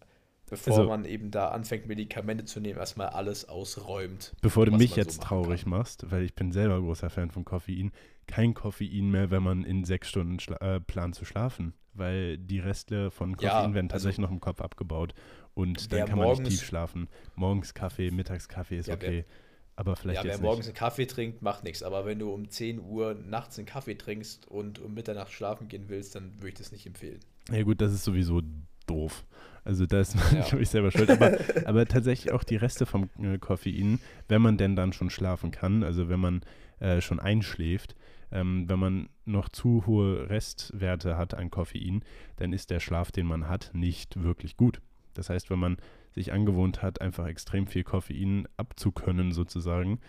[0.48, 4.34] bevor also, man eben da anfängt, Medikamente zu nehmen, erstmal alles ausräumt.
[4.40, 5.70] Bevor du mich jetzt so traurig kann.
[5.70, 7.92] machst, weil ich bin selber großer Fan von Koffein,
[8.26, 13.10] kein Koffein mehr, wenn man in sechs Stunden äh, plant zu schlafen, weil die Reste
[13.10, 15.14] von Koffein ja, werden also tatsächlich also, noch im Kopf abgebaut
[15.54, 17.08] und dann kann man nicht tief schlafen.
[17.34, 19.24] Morgens Kaffee, mittags Kaffee ist ja, okay.
[19.26, 19.34] Wer,
[19.76, 21.82] aber vielleicht ja, wer morgens einen Kaffee trinkt, macht nichts.
[21.82, 25.88] Aber wenn du um 10 Uhr nachts einen Kaffee trinkst und um Mitternacht schlafen gehen
[25.88, 27.20] willst, dann würde ich das nicht empfehlen.
[27.50, 28.42] Ja gut, das ist sowieso
[28.86, 29.24] doof.
[29.64, 30.42] Also da ist man, ja.
[30.48, 31.10] glaube ich, selber schuld.
[31.10, 33.98] Aber, aber tatsächlich auch die Reste vom äh, Koffein,
[34.28, 36.42] wenn man denn dann schon schlafen kann, also wenn man
[36.78, 37.96] äh, schon einschläft,
[38.30, 42.04] ähm, wenn man noch zu hohe Restwerte hat an Koffein,
[42.36, 44.80] dann ist der Schlaf, den man hat, nicht wirklich gut.
[45.14, 45.76] Das heißt, wenn man
[46.12, 50.00] sich angewohnt hat, einfach extrem viel Koffein abzukönnen, sozusagen,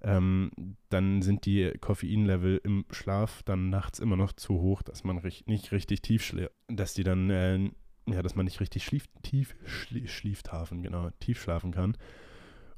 [0.00, 5.20] ähm, dann sind die Koffeinlevel im Schlaf dann nachts immer noch zu hoch, dass man
[5.46, 7.70] nicht richtig tief schläft, dass die dann, äh,
[8.06, 11.96] ja, dass man nicht richtig schlief, tief schlie Schlieftafen, genau, tief schlafen kann.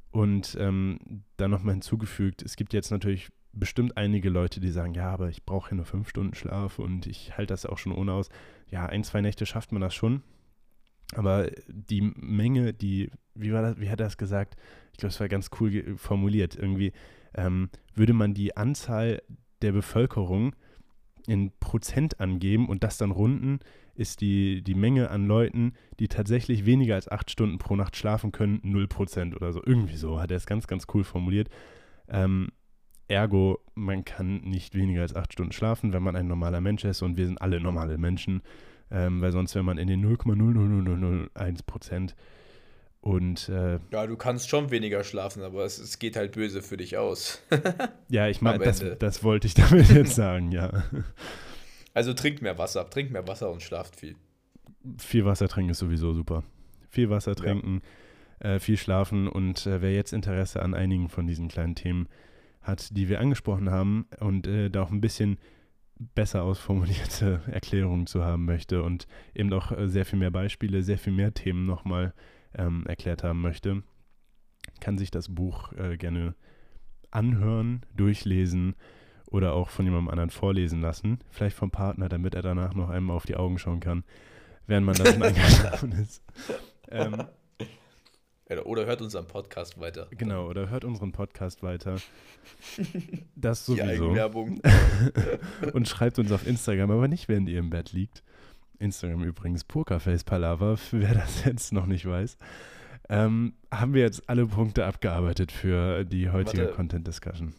[0.09, 5.09] Und ähm, dann nochmal hinzugefügt, es gibt jetzt natürlich bestimmt einige Leute, die sagen, ja,
[5.09, 8.13] aber ich brauche ja nur fünf Stunden Schlaf und ich halte das auch schon ohne
[8.13, 8.29] aus.
[8.69, 10.23] Ja, ein, zwei Nächte schafft man das schon.
[11.13, 14.55] Aber die Menge, die, wie war das, wie hat er das gesagt?
[14.93, 16.55] Ich glaube, es war ganz cool formuliert.
[16.55, 16.93] Irgendwie
[17.35, 19.21] ähm, würde man die Anzahl
[19.61, 20.55] der Bevölkerung
[21.27, 23.59] in Prozent angeben und das dann runden,
[23.93, 28.31] ist die, die Menge an Leuten, die tatsächlich weniger als acht Stunden pro Nacht schlafen
[28.31, 29.61] können, 0% oder so.
[29.63, 31.49] Irgendwie so hat er es ganz, ganz cool formuliert.
[32.07, 32.49] Ähm,
[33.07, 37.01] ergo, man kann nicht weniger als acht Stunden schlafen, wenn man ein normaler Mensch ist
[37.01, 38.41] und wir sind alle normale Menschen
[38.91, 42.15] ähm, weil sonst wäre man in den 0,00001 Prozent.
[43.01, 46.77] Und äh, ja, du kannst schon weniger schlafen, aber es, es geht halt böse für
[46.77, 47.41] dich aus.
[48.09, 50.83] ja, ich meine, das, das wollte ich damit jetzt sagen, ja.
[51.93, 54.15] Also trinkt mehr Wasser, trinkt mehr Wasser und schlaft viel.
[54.97, 56.43] Viel Wasser trinken ist sowieso super.
[56.89, 57.81] Viel Wasser trinken,
[58.43, 58.55] ja.
[58.55, 62.07] äh, viel schlafen und äh, wer jetzt Interesse an einigen von diesen kleinen Themen
[62.61, 65.37] hat, die wir angesprochen haben und äh, da auch ein bisschen
[66.15, 70.97] besser ausformulierte Erklärungen zu haben möchte und eben auch äh, sehr viel mehr Beispiele, sehr
[70.97, 72.13] viel mehr Themen nochmal
[72.53, 73.83] ähm, erklärt haben möchte,
[74.79, 76.35] kann sich das Buch äh, gerne
[77.11, 78.75] anhören, durchlesen
[79.27, 81.19] oder auch von jemandem anderen vorlesen lassen.
[81.29, 84.03] Vielleicht vom Partner, damit er danach noch einmal auf die Augen schauen kann,
[84.67, 86.23] während man da schon eingeschlafen ist.
[86.89, 87.23] Ähm,
[88.59, 90.07] oder hört unseren Podcast weiter.
[90.11, 91.97] Genau, oder hört unseren Podcast weiter.
[93.35, 94.11] Das sowieso.
[95.73, 98.23] Und schreibt uns auf Instagram, aber nicht, während ihr im Bett liegt.
[98.79, 102.37] Instagram übrigens, Pokerface Palaver, wer das jetzt noch nicht weiß.
[103.09, 106.75] Ähm, haben wir jetzt alle Punkte abgearbeitet für die heutige Warte.
[106.75, 107.53] Content Discussion?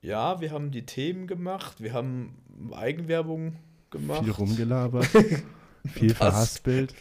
[0.00, 2.36] Ja, wir haben die Themen gemacht, wir haben
[2.72, 3.56] Eigenwerbung
[3.90, 4.22] gemacht.
[4.22, 5.06] Viel rumgelabert,
[5.86, 6.94] viel verhaspelt.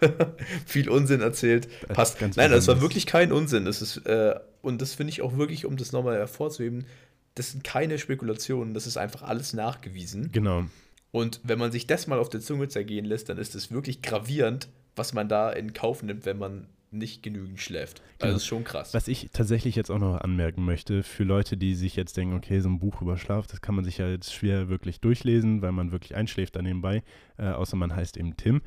[0.66, 1.68] viel Unsinn erzählt.
[1.88, 2.18] Das Passt.
[2.18, 3.64] Ganz Nein, das war wirklich kein Unsinn.
[3.64, 6.86] Das ist, äh, und das finde ich auch wirklich, um das nochmal hervorzuheben,
[7.34, 10.30] das sind keine Spekulationen, das ist einfach alles nachgewiesen.
[10.32, 10.64] Genau.
[11.12, 14.02] Und wenn man sich das mal auf der Zunge zergehen lässt, dann ist es wirklich
[14.02, 18.00] gravierend, was man da in Kauf nimmt, wenn man nicht genügend schläft.
[18.00, 18.32] Also genau.
[18.32, 18.94] das ist schon krass.
[18.94, 22.60] Was ich tatsächlich jetzt auch noch anmerken möchte, für Leute, die sich jetzt denken, okay,
[22.60, 25.72] so ein Buch über Schlaf, das kann man sich ja jetzt schwer wirklich durchlesen, weil
[25.72, 27.02] man wirklich einschläft da nebenbei,
[27.38, 28.62] äh, außer man heißt eben Tim.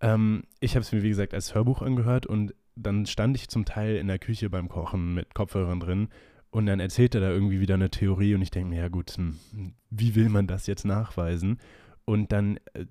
[0.00, 3.64] Ähm, ich habe es mir, wie gesagt, als Hörbuch angehört und dann stand ich zum
[3.64, 6.08] Teil in der Küche beim Kochen mit Kopfhörern drin
[6.50, 9.10] und dann erzählt er da irgendwie wieder eine Theorie und ich denke mir, ja gut,
[9.10, 9.38] hm,
[9.90, 11.58] wie will man das jetzt nachweisen?
[12.04, 12.86] Und dann äh,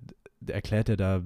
[0.46, 1.22] erklärt er da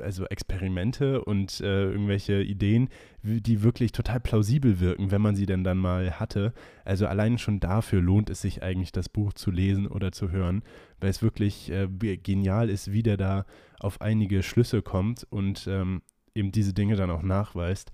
[0.00, 2.88] also Experimente und äh, irgendwelche Ideen,
[3.22, 6.52] die wirklich total plausibel wirken, wenn man sie denn dann mal hatte.
[6.84, 10.62] Also allein schon dafür lohnt es sich eigentlich, das Buch zu lesen oder zu hören,
[11.00, 13.46] weil es wirklich äh, genial ist, wie der da
[13.80, 16.02] auf einige Schlüsse kommt und ähm,
[16.34, 17.90] eben diese Dinge dann auch nachweist.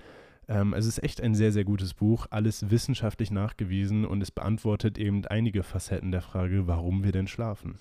[0.49, 4.31] Ähm, also es ist echt ein sehr, sehr gutes Buch, alles wissenschaftlich nachgewiesen und es
[4.31, 7.79] beantwortet eben einige Facetten der Frage, warum wir denn schlafen.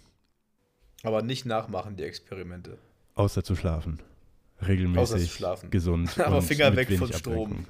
[1.04, 2.78] Aber nicht nachmachen die Experimente.
[3.16, 4.00] Außer zu schlafen
[4.66, 6.20] regelmäßig gesund.
[6.26, 7.66] Aber Finger weg von Strom.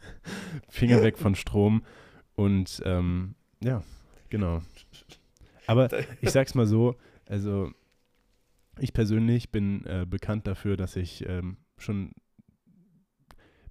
[0.68, 1.82] Finger weg von Strom
[2.34, 3.82] und ähm, ja,
[4.28, 4.62] genau.
[5.66, 5.88] Aber
[6.20, 6.96] ich sag's mal so,
[7.28, 7.70] also
[8.78, 12.12] ich persönlich bin äh, bekannt dafür, dass ich ähm, schon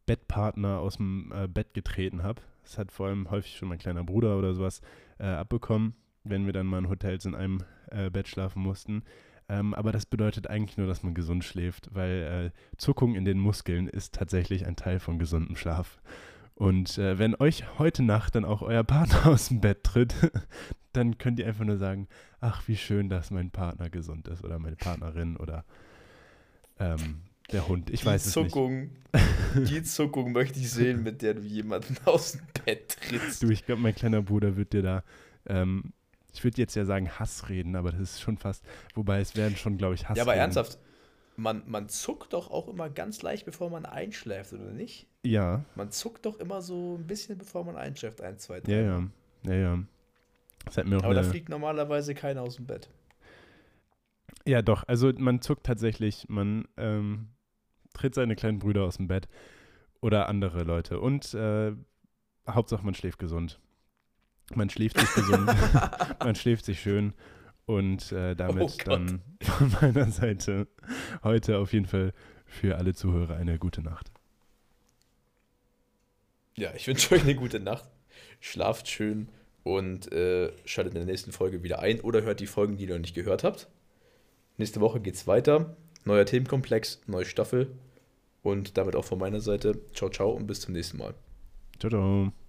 [0.05, 2.41] Bettpartner aus dem äh, Bett getreten habe.
[2.63, 4.81] Das hat vor allem häufig schon mein kleiner Bruder oder sowas
[5.17, 9.03] äh, abbekommen, wenn wir dann mal in Hotels in einem äh, Bett schlafen mussten.
[9.49, 13.39] Ähm, aber das bedeutet eigentlich nur, dass man gesund schläft, weil äh, Zuckung in den
[13.39, 15.99] Muskeln ist tatsächlich ein Teil von gesundem Schlaf.
[16.53, 20.13] Und äh, wenn euch heute Nacht dann auch euer Partner aus dem Bett tritt,
[20.93, 22.07] dann könnt ihr einfach nur sagen,
[22.39, 25.65] ach, wie schön, dass mein Partner gesund ist oder meine Partnerin oder
[26.79, 27.21] ähm,
[27.51, 27.89] der Hund.
[27.89, 29.71] Ich die weiß Zuckung, es nicht.
[29.71, 33.41] Die Zuckung möchte ich sehen, mit der du jemanden aus dem Bett trittst.
[33.41, 35.03] Du, ich glaube, mein kleiner Bruder wird dir da
[35.47, 35.93] ähm,
[36.33, 38.63] ich würde jetzt ja sagen Hassreden, aber das ist schon fast,
[38.95, 40.17] wobei es werden schon, glaube ich, Hassreden.
[40.17, 40.79] Ja, aber ernsthaft,
[41.35, 45.07] man, man zuckt doch auch immer ganz leicht, bevor man einschläft, oder nicht?
[45.23, 45.63] Ja.
[45.75, 48.71] Man zuckt doch immer so ein bisschen, bevor man einschläft, ein, zwei, drei.
[48.73, 49.03] Ja, ja,
[49.43, 49.79] ja, ja.
[50.65, 52.89] Das hat mir auch aber da fliegt normalerweise keiner aus dem Bett.
[54.45, 57.29] Ja, doch, also man zuckt tatsächlich, man ähm,
[57.93, 59.27] tritt seine kleinen Brüder aus dem Bett
[60.01, 61.73] oder andere Leute und äh,
[62.47, 63.59] Hauptsache man schläft gesund.
[64.55, 65.49] Man schläft sich gesund,
[66.19, 67.13] man schläft sich schön.
[67.65, 70.67] Und äh, damit oh dann von meiner Seite
[71.23, 72.13] heute auf jeden Fall
[72.45, 74.11] für alle Zuhörer eine gute Nacht.
[76.55, 77.85] Ja, ich wünsche euch eine gute Nacht.
[78.39, 79.29] Schlaft schön
[79.63, 82.93] und äh, schaltet in der nächsten Folge wieder ein oder hört die Folgen, die ihr
[82.93, 83.67] noch nicht gehört habt.
[84.57, 85.77] Nächste Woche geht's weiter.
[86.05, 87.77] Neuer Themenkomplex, neue Staffel.
[88.41, 89.79] Und damit auch von meiner Seite.
[89.93, 91.13] Ciao, ciao und bis zum nächsten Mal.
[91.79, 92.48] Ciao, ciao.